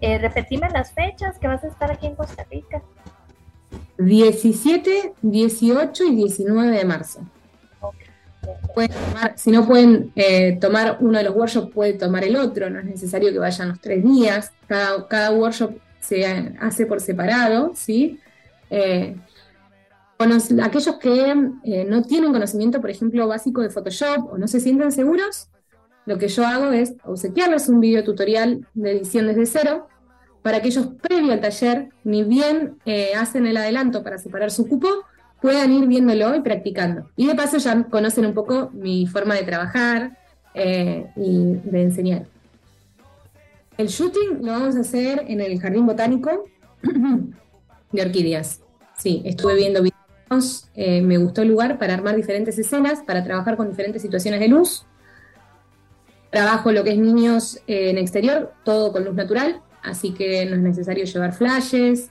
Eh, 0.00 0.18
repetime 0.18 0.68
las 0.70 0.92
fechas 0.92 1.38
que 1.38 1.46
vas 1.46 1.62
a 1.64 1.68
estar 1.68 1.90
aquí 1.90 2.06
en 2.06 2.16
Costa 2.16 2.46
Rica. 2.50 2.82
17, 3.98 5.14
18 5.22 6.04
y 6.04 6.16
19 6.16 6.76
de 6.76 6.84
marzo 6.84 7.20
si 9.36 9.50
no 9.50 9.66
pueden 9.66 10.12
eh, 10.16 10.58
tomar 10.60 10.98
uno 11.00 11.18
de 11.18 11.24
los 11.24 11.34
workshops, 11.34 11.72
puede 11.72 11.94
tomar 11.94 12.24
el 12.24 12.36
otro, 12.36 12.68
no 12.70 12.80
es 12.80 12.84
necesario 12.84 13.32
que 13.32 13.38
vayan 13.38 13.68
los 13.68 13.80
tres 13.80 14.02
días, 14.02 14.52
cada, 14.66 15.06
cada 15.08 15.32
workshop 15.32 15.74
se 16.06 16.26
hace 16.60 16.86
por 16.86 17.00
separado, 17.00 17.72
¿sí? 17.74 18.20
Eh, 18.70 19.16
aquellos 20.62 20.96
que 20.96 21.34
eh, 21.64 21.84
no 21.84 22.02
tienen 22.02 22.32
conocimiento, 22.32 22.80
por 22.80 22.90
ejemplo, 22.90 23.28
básico 23.28 23.60
de 23.60 23.70
Photoshop 23.70 24.32
o 24.32 24.38
no 24.38 24.48
se 24.48 24.60
sienten 24.60 24.92
seguros, 24.92 25.48
lo 26.06 26.18
que 26.18 26.28
yo 26.28 26.46
hago 26.46 26.72
es 26.72 26.94
obsequiarles 27.04 27.68
un 27.68 27.80
video 27.80 28.04
tutorial 28.04 28.66
de 28.74 28.92
edición 28.92 29.26
desde 29.26 29.46
cero 29.46 29.88
para 30.42 30.60
que 30.60 30.68
ellos 30.68 30.88
previo 31.00 31.32
al 31.32 31.40
taller, 31.40 31.88
ni 32.04 32.22
bien 32.22 32.76
hacen 33.16 33.46
el 33.46 33.56
adelanto 33.56 34.02
para 34.02 34.18
separar 34.18 34.50
su 34.50 34.68
cupo, 34.68 34.88
puedan 35.44 35.72
ir 35.72 35.86
viéndolo 35.86 36.34
y 36.34 36.40
practicando. 36.40 37.10
Y 37.16 37.26
de 37.26 37.34
paso 37.34 37.58
ya 37.58 37.84
conocen 37.84 38.24
un 38.24 38.32
poco 38.32 38.70
mi 38.72 39.06
forma 39.06 39.34
de 39.34 39.42
trabajar 39.42 40.16
eh, 40.54 41.10
y 41.16 41.56
de 41.64 41.82
enseñar. 41.82 42.26
El 43.76 43.88
shooting 43.88 44.38
lo 44.42 44.52
vamos 44.52 44.76
a 44.76 44.80
hacer 44.80 45.24
en 45.28 45.40
el 45.40 45.60
Jardín 45.60 45.86
Botánico 45.86 46.44
de 47.92 48.02
Orquídeas. 48.02 48.60
Sí, 48.96 49.22
estuve 49.24 49.56
viendo 49.56 49.82
videos, 49.82 50.70
eh, 50.74 51.02
me 51.02 51.18
gustó 51.18 51.42
el 51.42 51.48
lugar 51.48 51.78
para 51.78 51.94
armar 51.94 52.14
diferentes 52.14 52.58
escenas, 52.58 53.02
para 53.02 53.24
trabajar 53.24 53.56
con 53.56 53.68
diferentes 53.68 54.02
situaciones 54.02 54.40
de 54.40 54.48
luz. 54.48 54.86
Trabajo 56.30 56.72
lo 56.72 56.84
que 56.84 56.90
es 56.90 56.98
niños 56.98 57.56
eh, 57.66 57.90
en 57.90 57.98
exterior, 57.98 58.52
todo 58.64 58.92
con 58.92 59.04
luz 59.04 59.14
natural, 59.14 59.60
así 59.82 60.12
que 60.14 60.46
no 60.46 60.56
es 60.56 60.62
necesario 60.62 61.04
llevar 61.04 61.32
flashes, 61.32 62.10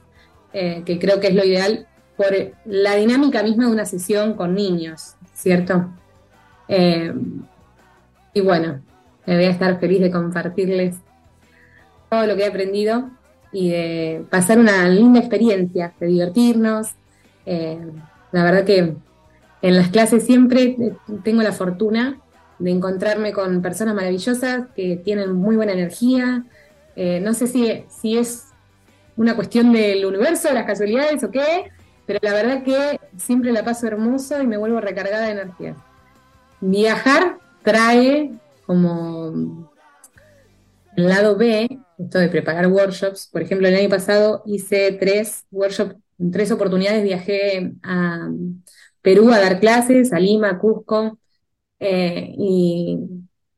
que 0.51 0.99
creo 1.01 1.19
que 1.19 1.29
es 1.29 1.33
lo 1.33 1.43
ideal 1.43 1.87
por 2.15 2.27
la 2.65 2.95
dinámica 2.95 3.41
misma 3.41 3.65
de 3.65 3.71
una 3.71 3.85
sesión 3.85 4.35
con 4.35 4.53
niños, 4.53 5.15
¿cierto? 5.33 5.89
Eh, 6.67 7.13
y 8.33 8.41
bueno, 8.41 8.81
me 9.25 9.35
voy 9.35 9.45
a 9.45 9.49
estar 9.49 9.79
feliz 9.79 10.01
de 10.01 10.11
compartirles 10.11 10.97
todo 12.13 12.27
lo 12.27 12.35
que 12.35 12.43
he 12.43 12.47
aprendido 12.47 13.09
y 13.51 13.69
de 13.69 14.25
pasar 14.29 14.59
una 14.59 14.87
linda 14.87 15.19
experiencia, 15.19 15.93
de 15.99 16.05
divertirnos. 16.05 16.89
Eh, 17.47 17.79
la 18.31 18.43
verdad 18.43 18.65
que 18.65 18.95
en 19.63 19.75
las 19.75 19.89
clases 19.89 20.23
siempre 20.23 20.75
tengo 21.23 21.41
la 21.41 21.53
fortuna 21.53 22.19
de 22.59 22.69
encontrarme 22.69 23.33
con 23.33 23.63
personas 23.63 23.95
maravillosas 23.95 24.67
que 24.75 24.95
tienen 24.97 25.33
muy 25.33 25.55
buena 25.55 25.71
energía. 25.71 26.43
Eh, 26.95 27.19
no 27.19 27.33
sé 27.33 27.47
si, 27.47 27.83
si 27.89 28.15
es 28.15 28.45
una 29.17 29.35
cuestión 29.35 29.71
del 29.71 30.05
universo, 30.05 30.53
las 30.53 30.67
casualidades 30.67 31.23
o 31.23 31.31
qué, 31.31 31.71
pero 32.05 32.19
la 32.21 32.33
verdad 32.33 32.63
que 32.63 32.99
siempre 33.17 33.51
la 33.51 33.65
paso 33.65 33.87
hermoso 33.87 34.39
y 34.39 34.45
me 34.45 34.57
vuelvo 34.57 34.81
recargada 34.81 35.25
de 35.25 35.31
energía. 35.31 35.75
Viajar 36.61 37.39
trae 37.63 38.31
como 38.67 39.67
el 40.95 41.07
lado 41.07 41.35
B, 41.35 41.79
esto 42.03 42.19
de 42.19 42.29
preparar 42.29 42.67
workshops. 42.67 43.29
Por 43.31 43.41
ejemplo, 43.41 43.67
el 43.67 43.75
año 43.75 43.89
pasado 43.89 44.43
hice 44.45 44.93
tres 44.99 45.45
workshops, 45.51 45.95
tres 46.31 46.51
oportunidades 46.51 47.03
viajé 47.03 47.73
a 47.83 48.29
Perú 49.01 49.31
a 49.31 49.39
dar 49.39 49.59
clases, 49.59 50.13
a 50.13 50.19
Lima, 50.19 50.51
a 50.51 50.59
Cusco, 50.59 51.19
eh, 51.79 52.33
y 52.37 52.99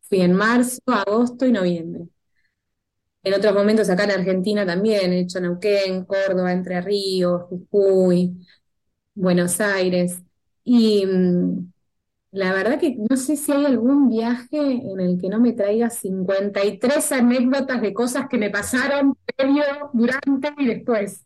fui 0.01 0.21
en 0.21 0.33
marzo, 0.33 0.79
agosto 0.87 1.45
y 1.45 1.51
noviembre. 1.51 2.07
En 3.23 3.33
otros 3.33 3.53
momentos 3.55 3.89
acá 3.89 4.03
en 4.03 4.11
Argentina 4.11 4.65
también 4.65 5.11
he 5.11 5.21
hecho 5.21 5.39
Neuquén, 5.39 6.05
Córdoba, 6.05 6.51
Entre 6.53 6.79
Ríos, 6.81 7.43
Jujuy, 7.49 8.37
Buenos 9.15 9.59
Aires. 9.61 10.21
Y 10.63 11.05
mm, 11.05 11.73
la 12.35 12.51
verdad 12.51 12.77
que 12.77 12.97
no 13.09 13.15
sé 13.15 13.37
si 13.37 13.51
hay 13.53 13.65
algún 13.65 14.09
viaje 14.09 14.57
en 14.59 14.99
el 14.99 15.17
que 15.19 15.29
no 15.29 15.39
me 15.39 15.53
traiga 15.53 15.89
53 15.89 17.11
anécdotas 17.13 17.81
de 17.81 17.93
cosas 17.93 18.27
que 18.29 18.37
me 18.37 18.49
pasaron 18.49 19.17
previo, 19.37 19.63
durante 19.93 20.53
y 20.57 20.65
después. 20.65 21.25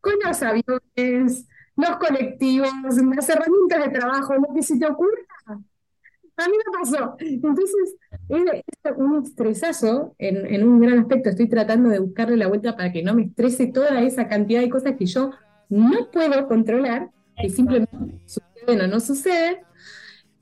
Con 0.00 0.14
los 0.24 0.42
aviones, 0.42 1.46
los 1.76 1.96
colectivos, 1.98 2.68
las 2.82 3.28
herramientas 3.28 3.84
de 3.84 3.98
trabajo, 3.98 4.34
lo 4.34 4.52
que 4.52 4.62
se 4.62 4.76
te 4.76 4.86
ocurra. 4.86 5.22
A 5.46 6.48
mí 6.48 6.56
me 6.56 6.78
pasó. 6.80 7.14
Entonces, 7.20 7.96
es 8.28 8.96
un 8.96 9.22
estresazo 9.22 10.16
en, 10.18 10.64
un 10.66 10.80
gran 10.80 10.98
aspecto. 10.98 11.28
Estoy 11.28 11.48
tratando 11.48 11.90
de 11.90 12.00
buscarle 12.00 12.36
la 12.36 12.48
vuelta 12.48 12.76
para 12.76 12.90
que 12.90 13.04
no 13.04 13.14
me 13.14 13.22
estrese 13.22 13.68
toda 13.68 14.00
esa 14.00 14.26
cantidad 14.26 14.62
de 14.62 14.70
cosas 14.70 14.96
que 14.98 15.06
yo 15.06 15.30
no 15.68 16.10
puedo 16.10 16.48
controlar, 16.48 17.10
que 17.40 17.50
simplemente 17.50 18.18
suceden 18.26 18.80
o 18.80 18.86
no 18.88 18.98
suceden, 18.98 19.58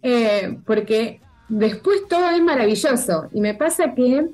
eh, 0.09 0.59
porque 0.67 1.21
después 1.49 2.07
todo 2.09 2.31
es 2.31 2.43
maravilloso. 2.43 3.29
Y 3.33 3.41
me 3.41 3.55
pasa 3.55 3.95
que 3.95 4.29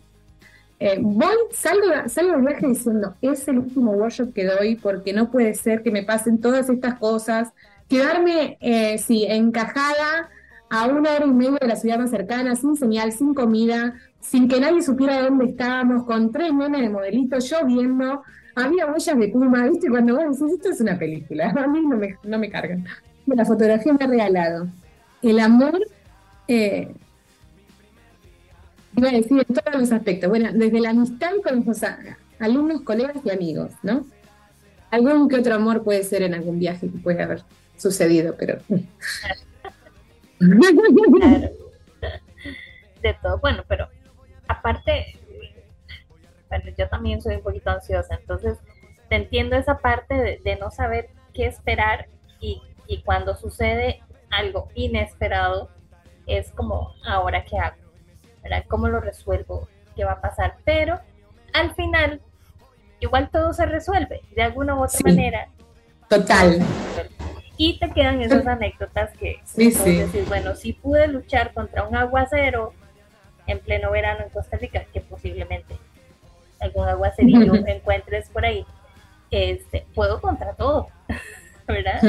eh, 0.80 0.98
voy, 1.00 1.34
salgo, 1.52 2.08
salgo 2.08 2.32
del 2.32 2.42
viaje 2.42 2.66
diciendo, 2.66 3.14
es 3.22 3.46
el 3.48 3.58
último 3.58 3.92
workshop 3.92 4.32
que 4.32 4.44
doy 4.44 4.76
porque 4.76 5.12
no 5.12 5.30
puede 5.30 5.54
ser 5.54 5.82
que 5.82 5.90
me 5.90 6.02
pasen 6.02 6.40
todas 6.40 6.68
estas 6.68 6.98
cosas, 6.98 7.52
quedarme, 7.88 8.58
eh, 8.60 8.98
sí, 8.98 9.24
encajada 9.28 10.28
a 10.70 10.86
una 10.86 11.14
hora 11.14 11.26
y 11.26 11.30
media 11.30 11.58
de 11.60 11.68
la 11.68 11.76
ciudad 11.76 11.98
más 11.98 12.10
cercana, 12.10 12.56
sin 12.56 12.76
señal, 12.76 13.12
sin 13.12 13.34
comida, 13.34 13.94
sin 14.20 14.48
que 14.48 14.60
nadie 14.60 14.82
supiera 14.82 15.22
dónde 15.22 15.46
estábamos, 15.46 16.04
con 16.04 16.32
tres 16.32 16.52
nenes 16.52 16.80
de 16.80 16.88
modelito, 16.88 17.38
lloviendo, 17.38 18.22
había 18.56 18.86
huellas 18.86 19.18
de 19.18 19.28
puma, 19.28 19.66
¿viste? 19.68 19.88
Cuando 19.88 20.16
vos 20.16 20.38
decís, 20.38 20.56
esto 20.56 20.70
es 20.70 20.80
una 20.80 20.98
película, 20.98 21.50
a 21.56 21.66
mí 21.66 21.80
no 21.82 21.96
me, 21.96 22.16
no 22.24 22.38
me 22.38 22.50
cargan. 22.50 22.84
La 23.26 23.44
fotografía 23.44 23.92
me 23.92 24.04
ha 24.04 24.08
regalado. 24.08 24.68
El 25.24 25.40
amor, 25.40 25.80
eh, 26.48 26.94
iba 28.94 29.08
a 29.08 29.12
decir 29.12 29.44
en 29.48 29.54
todos 29.54 29.80
los 29.80 29.90
aspectos, 29.90 30.28
bueno, 30.28 30.50
desde 30.52 30.80
la 30.80 30.90
amistad 30.90 31.32
con 31.42 31.64
los 31.64 31.82
alumnos, 32.38 32.82
colegas 32.82 33.16
y 33.24 33.30
amigos, 33.30 33.72
¿no? 33.82 34.04
Algún 34.90 35.30
que 35.30 35.36
otro 35.36 35.54
amor 35.54 35.82
puede 35.82 36.04
ser 36.04 36.22
en 36.22 36.34
algún 36.34 36.58
viaje 36.58 36.90
que 36.90 36.98
puede 36.98 37.22
haber 37.22 37.42
sucedido, 37.78 38.36
pero... 38.38 38.58
De 43.02 43.14
todo, 43.22 43.38
bueno, 43.38 43.64
pero 43.66 43.88
aparte, 44.46 45.18
bueno, 46.50 46.64
yo 46.76 46.86
también 46.88 47.22
soy 47.22 47.36
un 47.36 47.42
poquito 47.42 47.70
ansiosa, 47.70 48.14
entonces 48.14 48.58
te 49.08 49.16
entiendo 49.16 49.56
esa 49.56 49.78
parte 49.78 50.40
de, 50.44 50.56
no 50.56 50.70
saber 50.70 51.08
qué 51.32 51.46
esperar 51.46 52.08
y, 52.40 52.60
cuando 53.04 53.34
sucede 53.34 54.03
algo 54.38 54.68
inesperado, 54.74 55.70
es 56.26 56.50
como, 56.52 56.94
¿ahora 57.06 57.44
qué 57.44 57.58
hago? 57.58 57.76
¿Cómo 58.68 58.88
lo 58.88 59.00
resuelvo? 59.00 59.68
¿Qué 59.96 60.04
va 60.04 60.12
a 60.12 60.20
pasar? 60.20 60.56
Pero 60.64 61.00
al 61.52 61.74
final, 61.74 62.20
igual 63.00 63.30
todo 63.30 63.52
se 63.52 63.66
resuelve 63.66 64.20
de 64.34 64.42
alguna 64.42 64.74
u 64.74 64.84
otra 64.84 65.00
manera. 65.04 65.48
Total 66.08 66.62
y 67.56 67.78
te 67.78 67.90
quedan 67.90 68.20
esas 68.22 68.46
anécdotas 68.46 69.16
que 69.16 69.40
sí, 69.44 69.70
decir, 69.70 70.24
bueno, 70.28 70.54
si 70.54 70.72
pude 70.72 71.08
luchar 71.08 71.52
contra 71.52 71.84
un 71.84 71.96
aguacero 71.96 72.72
en 73.46 73.60
pleno 73.60 73.90
verano 73.90 74.24
en 74.24 74.30
Costa 74.30 74.56
Rica, 74.56 74.84
que 74.92 75.00
posiblemente 75.00 75.76
algún 76.60 76.88
aguacerillo 76.88 77.54
encuentres 77.66 78.28
por 78.30 78.44
ahí, 78.44 78.66
este, 79.30 79.86
puedo 79.94 80.20
contra 80.20 80.54
todo. 80.54 80.88
¿verdad? 81.68 82.00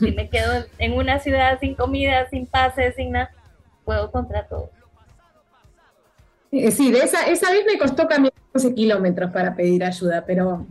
si 0.00 0.12
me 0.12 0.28
quedo 0.28 0.64
en 0.78 0.92
una 0.94 1.18
ciudad 1.18 1.58
sin 1.60 1.74
comida, 1.74 2.28
sin 2.30 2.46
pase, 2.46 2.92
sin 2.92 3.12
nada, 3.12 3.30
puedo 3.84 4.10
contra 4.10 4.46
todo. 4.46 4.70
Eh, 6.52 6.70
sí, 6.70 6.92
de 6.92 6.98
esa, 6.98 7.26
esa 7.26 7.50
vez 7.50 7.64
me 7.66 7.78
costó 7.78 8.06
caminar 8.06 8.32
12 8.52 8.74
kilómetros 8.74 9.30
para 9.32 9.54
pedir 9.56 9.82
ayuda, 9.82 10.24
pero 10.24 10.64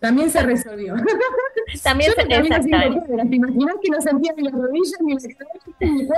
también 0.00 0.30
se 0.30 0.42
resolvió. 0.42 0.94
También 1.82 2.12
se 2.12 2.24
resolvió. 2.24 3.02
¿Te 3.28 3.36
imaginas 3.36 3.76
que 3.82 3.90
no 3.90 4.00
sentía 4.00 4.32
ni 4.36 4.42
las 4.44 4.54
rodillas 4.54 5.00
ni 5.02 5.14
la 5.14 5.20
cabeza 5.78 6.14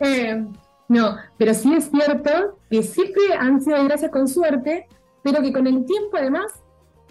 eh, 0.00 0.44
No, 0.88 1.16
pero 1.38 1.54
sí 1.54 1.72
es 1.72 1.88
cierto 1.90 2.58
que 2.68 2.82
siempre 2.82 3.22
han 3.38 3.62
sido 3.62 3.82
gracias 3.84 4.10
con 4.10 4.28
suerte, 4.28 4.86
pero 5.22 5.40
que 5.40 5.52
con 5.52 5.66
el 5.66 5.86
tiempo 5.86 6.16
además, 6.16 6.52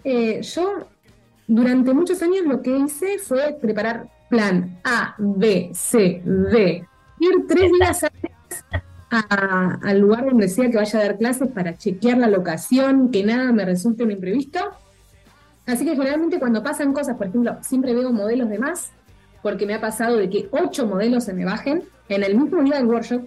eh, 0.04 0.42
yo 0.42 0.86
durante 1.46 1.92
muchos 1.92 2.22
años 2.22 2.46
lo 2.46 2.62
que 2.62 2.76
hice 2.76 3.18
fue 3.18 3.56
preparar 3.60 4.08
plan 4.28 4.78
A, 4.84 5.14
B, 5.18 5.70
C, 5.74 6.22
D. 6.24 6.86
Ir 7.20 7.46
tres 7.46 7.70
días 7.72 8.06
al 9.10 9.98
lugar 9.98 10.24
donde 10.24 10.48
sea 10.48 10.70
que 10.70 10.76
vaya 10.76 10.98
a 10.98 11.02
dar 11.02 11.18
clases 11.18 11.48
para 11.48 11.76
chequear 11.76 12.16
la 12.18 12.28
locación, 12.28 13.10
que 13.10 13.22
nada 13.24 13.52
me 13.52 13.64
resulte 13.64 14.04
un 14.04 14.10
imprevisto. 14.10 14.58
Así 15.66 15.84
que 15.84 15.94
generalmente 15.94 16.38
cuando 16.38 16.62
pasan 16.62 16.92
cosas, 16.92 17.16
por 17.16 17.26
ejemplo, 17.26 17.58
siempre 17.60 17.94
veo 17.94 18.10
modelos 18.12 18.48
de 18.48 18.58
más, 18.58 18.90
porque 19.42 19.66
me 19.66 19.74
ha 19.74 19.80
pasado 19.80 20.16
de 20.16 20.30
que 20.30 20.48
ocho 20.50 20.86
modelos 20.86 21.24
se 21.24 21.34
me 21.34 21.44
bajen 21.44 21.84
en 22.08 22.22
el 22.24 22.36
mismo 22.36 22.62
día 22.62 22.76
del 22.76 22.86
workshop 22.86 23.26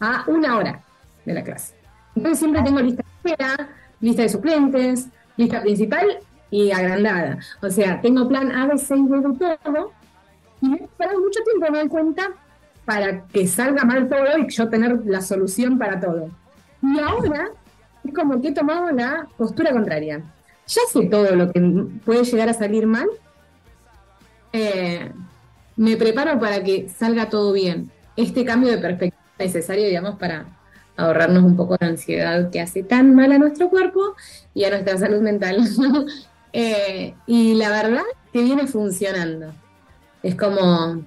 a 0.00 0.24
una 0.28 0.56
hora 0.56 0.82
de 1.24 1.34
la 1.34 1.42
clase. 1.42 1.74
Entonces 2.14 2.38
siempre 2.38 2.62
tengo 2.62 2.80
lista 2.80 3.02
de 3.02 3.30
espera, 3.30 3.68
lista 4.00 4.22
de 4.22 4.28
suplentes, 4.28 5.08
lista 5.36 5.60
principal 5.62 6.18
y 6.50 6.70
agrandada. 6.70 7.38
O 7.62 7.70
sea, 7.70 8.00
tengo 8.00 8.28
plan 8.28 8.52
A, 8.52 8.66
B, 8.66 8.78
C 8.78 8.96
y 8.96 9.06
D 9.06 9.16
de 9.16 9.58
todo. 9.62 9.92
Y 10.60 10.74
esperado 10.74 11.20
mucho 11.20 11.40
tiempo, 11.44 11.70
me 11.70 11.78
doy 11.78 11.88
cuenta, 11.88 12.32
para 12.84 13.24
que 13.26 13.46
salga 13.46 13.84
mal 13.84 14.08
todo 14.08 14.38
y 14.38 14.48
yo 14.48 14.68
tener 14.68 15.00
la 15.06 15.20
solución 15.20 15.78
para 15.78 16.00
todo. 16.00 16.30
Y 16.82 17.00
ahora 17.00 17.50
es 18.04 18.14
como 18.14 18.40
que 18.40 18.48
he 18.48 18.52
tomado 18.52 18.90
la 18.92 19.26
postura 19.36 19.72
contraria. 19.72 20.22
Ya 20.66 20.82
sé 20.90 21.06
todo 21.06 21.34
lo 21.34 21.52
que 21.52 21.60
puede 22.04 22.24
llegar 22.24 22.48
a 22.48 22.54
salir 22.54 22.86
mal. 22.86 23.08
Eh, 24.52 25.10
me 25.76 25.96
preparo 25.96 26.38
para 26.38 26.62
que 26.62 26.88
salga 26.88 27.28
todo 27.28 27.52
bien. 27.52 27.90
Este 28.16 28.44
cambio 28.44 28.70
de 28.70 28.78
perspectiva 28.78 29.22
necesario, 29.38 29.86
digamos, 29.86 30.16
para 30.16 30.46
ahorrarnos 30.96 31.42
un 31.42 31.56
poco 31.56 31.76
de 31.78 31.86
ansiedad 31.86 32.50
que 32.50 32.60
hace 32.60 32.82
tan 32.82 33.14
mal 33.14 33.32
a 33.32 33.38
nuestro 33.38 33.68
cuerpo 33.68 34.14
y 34.54 34.64
a 34.64 34.70
nuestra 34.70 34.96
salud 34.98 35.20
mental. 35.20 35.58
Eh, 36.56 37.16
y 37.26 37.54
la 37.54 37.68
verdad 37.68 38.04
que 38.32 38.42
viene 38.44 38.68
funcionando. 38.68 39.52
Es 40.22 40.36
como, 40.36 41.02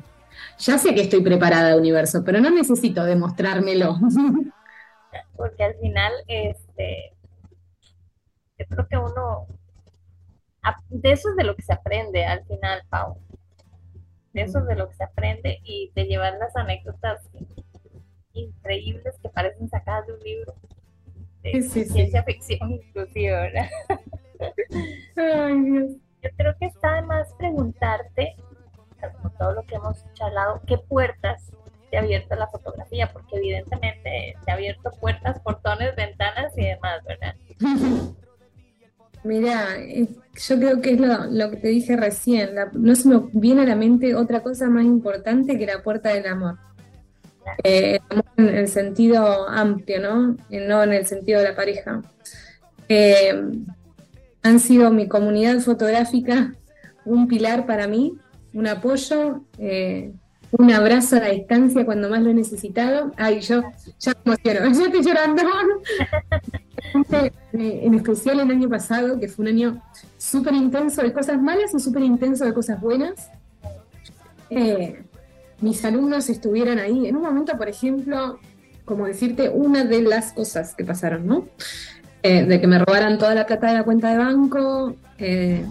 ya 0.60 0.78
sé 0.78 0.94
que 0.94 1.02
estoy 1.02 1.22
preparada, 1.22 1.78
universo, 1.78 2.22
pero 2.26 2.42
no 2.42 2.50
necesito 2.50 3.06
demostrármelo. 3.06 3.98
Porque 5.38 5.64
al 5.64 5.76
final, 5.76 6.12
este, 6.28 7.14
yo 8.60 8.66
creo 8.68 8.88
que 8.90 8.98
uno, 8.98 9.48
de 10.90 11.12
eso 11.14 11.30
es 11.30 11.38
de 11.38 11.46
lo 11.46 11.56
que 11.56 11.62
se 11.62 11.74
aprende 11.74 12.26
al 12.26 12.46
final, 12.46 12.84
Pau. 12.90 13.18
De 14.34 14.42
eso 14.42 14.60
es 14.60 14.66
de 14.66 14.76
lo 14.76 14.90
que 14.90 14.96
se 14.96 15.04
aprende 15.06 15.62
y 15.64 15.92
de 15.96 16.06
llevar 16.08 16.34
las 16.40 16.54
anécdotas 16.58 17.22
increíbles 18.34 19.16
que 19.22 19.30
parecen 19.30 19.70
sacadas 19.70 20.08
de 20.08 20.14
un 20.14 20.20
libro 20.20 20.56
de 21.42 21.62
ciencia 21.64 22.22
ficción 22.24 22.70
inclusive, 22.70 23.32
¿verdad? 23.32 23.70
Ay, 25.18 25.62
Dios. 25.64 25.92
Yo 26.24 26.30
creo 26.38 26.56
que 26.60 26.66
está 26.68 26.96
de 26.96 27.02
más 27.04 27.34
preguntarte 27.38 28.36
como 29.22 29.30
todo 29.38 29.54
lo 29.54 29.64
que 29.66 29.76
hemos 29.76 30.04
charlado, 30.14 30.62
¿qué 30.66 30.78
puertas 30.78 31.52
te 31.90 31.98
ha 31.98 32.02
abierto 32.02 32.36
la 32.36 32.48
fotografía? 32.48 33.12
Porque 33.12 33.38
evidentemente 33.38 34.36
te 34.44 34.52
ha 34.52 34.56
abierto 34.56 34.92
puertas, 35.00 35.40
portones, 35.42 35.96
ventanas 35.96 36.54
y 36.58 36.66
demás, 36.66 37.02
¿verdad? 37.08 37.36
Mira, 39.24 39.76
yo 39.78 40.60
creo 40.60 40.82
que 40.82 40.92
es 40.92 41.00
lo, 41.00 41.50
que 41.50 41.58
te 41.58 41.68
dije 41.68 41.98
recién, 41.98 42.52
no 42.74 42.96
se 42.96 43.10
me 43.10 43.20
viene 43.34 43.64
a 43.64 43.66
la 43.66 43.76
mente 43.76 44.16
otra 44.16 44.42
cosa 44.42 44.70
más 44.70 44.86
importante 44.86 45.58
que 45.58 45.66
la 45.66 45.84
puerta 45.84 46.14
del 46.14 46.28
amor. 46.28 46.58
Eh, 47.64 48.00
en 48.38 48.48
el 48.48 48.68
sentido 48.68 49.50
amplio, 49.50 50.00
¿no? 50.00 50.38
No 50.50 50.84
en 50.84 50.94
el 50.94 51.06
sentido 51.06 51.40
de 51.42 51.50
la 51.50 51.56
pareja. 51.56 52.02
Eh, 52.88 53.34
han 54.48 54.60
sido 54.60 54.92
mi 54.92 55.08
comunidad 55.08 55.60
fotográfica 55.60 56.54
un 57.06 57.28
pilar 57.28 57.66
para 57.66 57.88
mí 57.88 58.18
un 58.54 58.68
apoyo, 58.68 59.44
eh, 59.60 60.12
un 60.52 60.72
abrazo 60.72 61.18
a 61.18 61.20
la 61.20 61.30
distancia 61.30 61.86
cuando 61.86 62.10
más 62.10 62.22
lo 62.22 62.32
he 62.32 62.34
necesitado. 62.34 63.12
Ay, 63.18 63.42
yo 63.42 63.62
ya 64.00 64.14
me 64.26 64.34
emociono, 64.34 64.74
ya 64.74 64.86
estoy 64.86 65.04
llorando. 65.04 65.44
Eh, 67.54 67.82
en 67.84 67.96
especial 67.96 68.40
el 68.40 68.52
año 68.52 68.70
pasado, 68.70 69.20
que 69.20 69.28
fue 69.28 69.44
un 69.44 69.50
año 69.50 69.84
súper 70.18 70.54
intenso 70.54 71.02
de 71.02 71.12
cosas 71.12 71.42
malas 71.42 71.74
y 71.74 71.80
súper 71.80 72.04
intenso 72.04 72.46
de 72.46 72.54
cosas 72.54 72.80
buenas. 72.80 73.30
Eh, 74.50 75.04
mis 75.60 75.84
alumnos 75.84 76.30
estuvieron 76.30 76.80
ahí. 76.80 77.08
En 77.08 77.16
un 77.16 77.24
momento, 77.24 77.58
por 77.58 77.68
ejemplo, 77.68 78.40
como 78.86 79.06
decirte, 79.06 79.50
una 79.50 79.84
de 79.84 80.02
las 80.02 80.34
cosas 80.34 80.76
que 80.76 80.86
pasaron, 80.86 81.28
¿no? 81.28 81.48
De 82.24 82.60
que 82.60 82.68
me 82.68 82.80
robaran 82.80 83.18
toda 83.18 83.34
la 83.36 83.46
plata 83.46 83.68
de 83.68 83.74
la 83.74 83.84
cuenta 83.84 84.12
de 84.12 84.18
banco, 84.18 84.96
de 85.18 85.64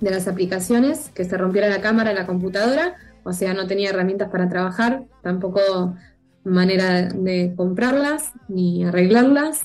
las 0.00 0.28
aplicaciones, 0.28 1.10
que 1.14 1.24
se 1.24 1.36
rompiera 1.36 1.68
la 1.68 1.80
cámara 1.80 2.12
la 2.12 2.26
computadora, 2.26 2.94
o 3.24 3.32
sea, 3.32 3.54
no 3.54 3.66
tenía 3.66 3.90
herramientas 3.90 4.30
para 4.30 4.48
trabajar, 4.48 5.04
tampoco 5.22 5.96
manera 6.44 7.08
de 7.08 7.54
comprarlas 7.56 8.32
ni 8.48 8.84
arreglarlas. 8.84 9.62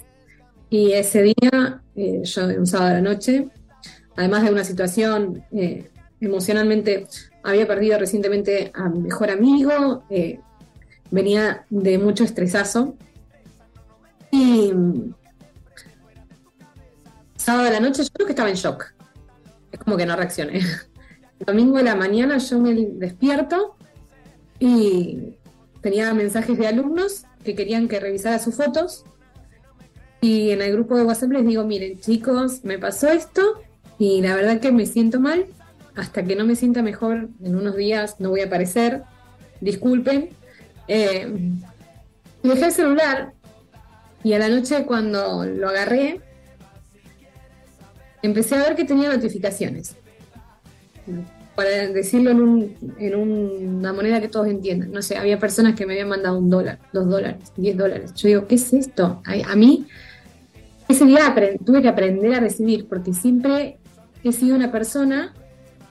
Y 0.69 0.93
ese 0.93 1.23
día, 1.23 1.81
eh, 1.95 2.21
yo 2.23 2.47
un 2.57 2.65
sábado 2.65 2.91
a 2.91 2.93
la 2.93 3.01
noche, 3.01 3.49
además 4.15 4.43
de 4.43 4.51
una 4.51 4.63
situación 4.63 5.43
eh, 5.51 5.89
emocionalmente, 6.21 7.07
había 7.43 7.67
perdido 7.67 7.99
recientemente 7.99 8.71
a 8.73 8.87
mi 8.87 8.99
mejor 8.99 9.29
amigo, 9.29 10.03
eh, 10.09 10.39
venía 11.11 11.65
de 11.69 11.97
mucho 11.97 12.23
estresazo. 12.23 12.95
Y 14.31 14.71
sábado 17.39 17.67
a 17.67 17.71
la 17.71 17.79
noche 17.79 18.03
yo 18.03 18.09
creo 18.13 18.27
que 18.27 18.33
estaba 18.33 18.49
en 18.49 18.55
shock 18.55 18.93
es 19.71 19.79
como 19.79 19.97
que 19.97 20.05
no 20.05 20.15
reaccioné. 20.15 20.61
Domingo 21.45 21.77
de 21.77 21.83
la 21.83 21.95
mañana 21.95 22.37
yo 22.37 22.59
me 22.59 22.73
despierto 22.73 23.75
y 24.59 25.37
tenía 25.81 26.13
mensajes 26.13 26.57
de 26.57 26.67
alumnos 26.67 27.23
que 27.43 27.55
querían 27.55 27.87
que 27.87 27.99
revisara 27.99 28.39
sus 28.39 28.55
fotos. 28.55 29.05
Y 30.21 30.51
en 30.51 30.61
el 30.61 30.73
grupo 30.73 30.97
de 30.97 31.03
WhatsApp 31.03 31.31
les 31.31 31.45
digo, 31.45 31.63
miren 31.63 31.99
chicos, 31.99 32.63
me 32.63 32.77
pasó 32.77 33.07
esto 33.07 33.61
y 33.97 34.21
la 34.21 34.35
verdad 34.35 34.59
que 34.59 34.71
me 34.71 34.85
siento 34.85 35.19
mal. 35.19 35.45
Hasta 35.95 36.23
que 36.23 36.35
no 36.35 36.45
me 36.45 36.55
sienta 36.55 36.81
mejor, 36.81 37.29
en 37.43 37.55
unos 37.55 37.75
días 37.75 38.19
no 38.19 38.29
voy 38.29 38.41
a 38.41 38.45
aparecer. 38.45 39.03
Disculpen. 39.61 40.29
Eh, 40.87 41.51
dejé 42.43 42.65
el 42.65 42.71
celular 42.71 43.33
y 44.23 44.33
a 44.33 44.39
la 44.39 44.49
noche 44.49 44.85
cuando 44.85 45.45
lo 45.45 45.69
agarré, 45.69 46.21
empecé 48.21 48.55
a 48.55 48.63
ver 48.63 48.75
que 48.75 48.85
tenía 48.85 49.09
notificaciones. 49.13 49.95
Para 51.55 51.87
decirlo 51.87 52.31
en, 52.31 53.15
una 53.15 53.91
moneda 53.91 54.21
que 54.21 54.27
todos 54.27 54.47
entiendan. 54.47 54.91
No 54.91 55.01
sé, 55.01 55.17
había 55.17 55.39
personas 55.39 55.75
que 55.75 55.85
me 55.85 55.93
habían 55.93 56.09
mandado 56.09 56.37
un 56.37 56.49
dólar, 56.49 56.79
dos 56.93 57.09
dólares, 57.09 57.51
diez 57.57 57.75
dólares. 57.75 58.13
Yo 58.13 58.27
digo, 58.27 58.47
¿qué 58.47 58.55
es 58.55 58.71
esto? 58.71 59.21
A, 59.25 59.55
mí, 59.55 59.85
ese 60.87 61.05
día 61.05 61.35
tuve 61.65 61.81
que 61.81 61.89
aprender 61.89 62.33
a 62.33 62.39
recibir, 62.39 62.87
porque 62.87 63.13
siempre 63.13 63.77
he 64.23 64.31
sido 64.31 64.55
una 64.55 64.71
persona 64.71 65.33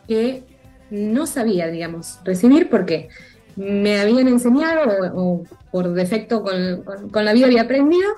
que 0.07 0.45
no 0.91 1.27
sabía, 1.27 1.69
digamos, 1.69 2.19
recibir 2.25 2.71
porque 2.71 3.09
me 3.57 4.01
habían 4.01 4.29
enseñado 4.29 4.89
o, 5.15 5.45
por 5.71 5.93
defecto 5.93 6.43
con, 6.43 7.25
la 7.25 7.33
vida 7.33 7.47
había 7.47 7.63
aprendido 7.63 8.09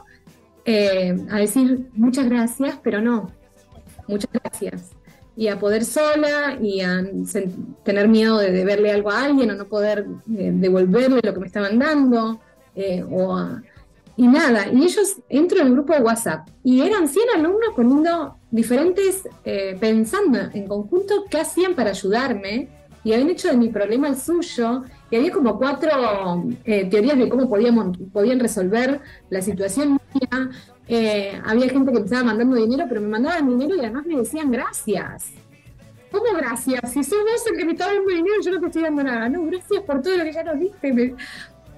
eh, 0.65 1.17
a 1.31 1.39
decir 1.39 1.89
muchas 1.95 2.29
gracias, 2.29 2.79
pero 2.83 3.01
no, 3.01 3.33
muchas 4.11 4.31
gracias. 4.33 4.91
Y 5.37 5.49
a 5.49 5.59
poder 5.59 5.85
sola 5.85 6.59
y 6.61 6.81
a 6.81 7.03
tener 7.85 8.09
miedo 8.09 8.39
de 8.39 8.51
deberle 8.51 8.91
algo 8.91 9.11
a 9.11 9.25
alguien 9.25 9.51
o 9.51 9.55
no 9.55 9.67
poder 9.67 10.07
eh, 10.37 10.51
devolverle 10.53 11.21
lo 11.23 11.33
que 11.33 11.41
me 11.41 11.47
estaban 11.47 11.79
dando. 11.79 12.41
Eh, 12.75 13.05
o 13.11 13.39
y 14.17 14.27
nada, 14.27 14.67
y 14.71 14.83
ellos 14.83 15.17
entro 15.31 15.61
en 15.61 15.69
el 15.69 15.73
grupo 15.73 15.95
de 15.95 16.01
WhatsApp 16.03 16.47
y 16.63 16.83
eran 16.83 17.09
100 17.09 17.25
alumnos 17.37 17.71
poniendo 17.75 18.37
diferentes, 18.51 19.27
eh, 19.45 19.79
pensando 19.81 20.39
en 20.53 20.67
conjunto 20.67 21.25
qué 21.31 21.39
hacían 21.39 21.75
para 21.75 21.91
ayudarme 21.91 22.69
y 23.03 23.15
habían 23.15 23.31
hecho 23.31 23.49
de 23.49 23.57
mi 23.57 23.71
problema 23.71 24.09
el 24.09 24.17
suyo 24.17 24.83
y 25.11 25.17
había 25.17 25.33
como 25.33 25.57
cuatro 25.59 25.91
teorías 26.65 27.17
de 27.17 27.31
cómo 27.31 27.49
podíamos, 27.49 27.97
podían 28.13 28.41
resolver 28.41 29.01
la 29.31 29.41
situación 29.41 29.99
mía 30.13 30.51
eh, 30.93 31.41
había 31.45 31.69
gente 31.69 31.93
que 31.93 32.01
me 32.01 32.05
estaba 32.05 32.25
mandando 32.25 32.57
dinero, 32.57 32.85
pero 32.89 33.01
me 33.01 33.07
mandaban 33.07 33.49
dinero 33.49 33.77
y 33.77 33.79
además 33.79 34.07
me 34.07 34.17
decían 34.17 34.51
gracias. 34.51 35.31
¿Cómo 36.11 36.25
gracias? 36.37 36.93
Si 36.93 37.05
sos 37.05 37.21
vos 37.21 37.47
el 37.49 37.57
que 37.57 37.65
me 37.65 37.73
está 37.73 37.87
dando 37.87 38.11
dinero, 38.11 38.35
yo 38.45 38.51
no 38.51 38.61
te 38.61 38.67
estoy 38.67 38.83
dando 38.83 39.05
nada. 39.05 39.29
No, 39.29 39.47
gracias 39.47 39.85
por 39.85 40.03
todo 40.03 40.17
lo 40.17 40.25
que 40.25 40.33
ya 40.33 40.43
nos 40.43 40.59
diste. 40.59 41.15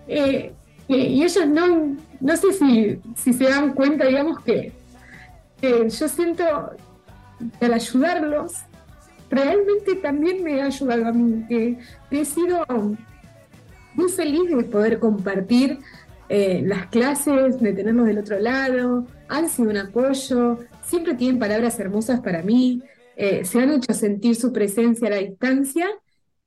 Eh, 0.08 0.54
eh, 0.88 0.96
y 0.96 1.22
ellos 1.22 1.46
no, 1.46 1.94
no 2.20 2.36
sé 2.38 2.54
si, 2.54 3.32
se 3.32 3.44
dan 3.44 3.74
cuenta, 3.74 4.06
digamos, 4.06 4.42
que, 4.44 4.72
yo 5.60 6.08
siento 6.08 6.44
que 7.60 7.66
al 7.66 7.74
ayudarlos, 7.74 8.54
realmente 9.28 9.94
también 9.96 10.42
me 10.42 10.62
ha 10.62 10.66
ayudado 10.66 11.08
a 11.08 11.12
mí, 11.12 11.44
que 11.46 11.78
he 12.10 12.24
sido 12.24 12.64
muy 13.92 14.10
feliz 14.10 14.48
de 14.48 14.64
poder 14.64 14.98
compartir 14.98 15.80
eh, 16.34 16.62
las 16.64 16.86
clases, 16.86 17.60
de 17.60 17.74
tenerlos 17.74 18.06
del 18.06 18.16
otro 18.16 18.38
lado, 18.38 19.06
han 19.28 19.50
sido 19.50 19.68
un 19.68 19.76
apoyo, 19.76 20.60
siempre 20.82 21.12
tienen 21.14 21.38
palabras 21.38 21.78
hermosas 21.78 22.22
para 22.22 22.42
mí, 22.42 22.82
eh, 23.16 23.44
se 23.44 23.60
han 23.60 23.70
hecho 23.70 23.92
sentir 23.92 24.34
su 24.34 24.50
presencia 24.50 25.08
a 25.08 25.10
la 25.10 25.18
distancia 25.18 25.86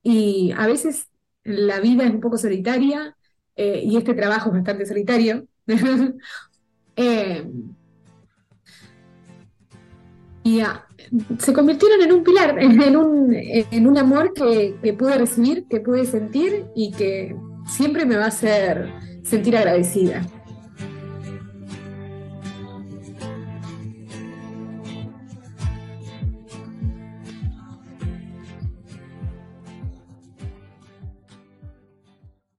y 0.02 0.52
a 0.58 0.66
veces 0.66 1.08
la 1.44 1.80
vida 1.82 2.04
es 2.04 2.10
un 2.10 2.20
poco 2.20 2.40
solitaria 2.40 3.16
eh, 3.56 3.84
y 3.86 3.96
este 3.96 4.16
trabajo 4.16 4.50
es 4.50 4.56
bastante 4.56 4.88
solitario. 4.88 5.46
y 10.44 10.62
ah, 10.62 10.84
se 11.38 11.54
convirtieron 11.54 12.02
en 12.02 12.12
un 12.12 12.24
pilar, 12.24 12.58
en 12.60 12.98
un, 12.98 13.36
en 13.36 13.86
un 13.86 13.98
amor 14.00 14.34
que, 14.34 14.78
que 14.82 14.94
pude 14.94 15.16
recibir, 15.16 15.68
que 15.70 15.80
pude 15.80 16.06
sentir 16.06 16.66
y 16.76 16.92
que 16.92 17.36
siempre 17.68 18.08
me 18.08 18.18
va 18.18 18.26
a 18.26 18.30
hacer 18.30 18.92
sentir 19.26 19.56
agradecida. 19.56 20.22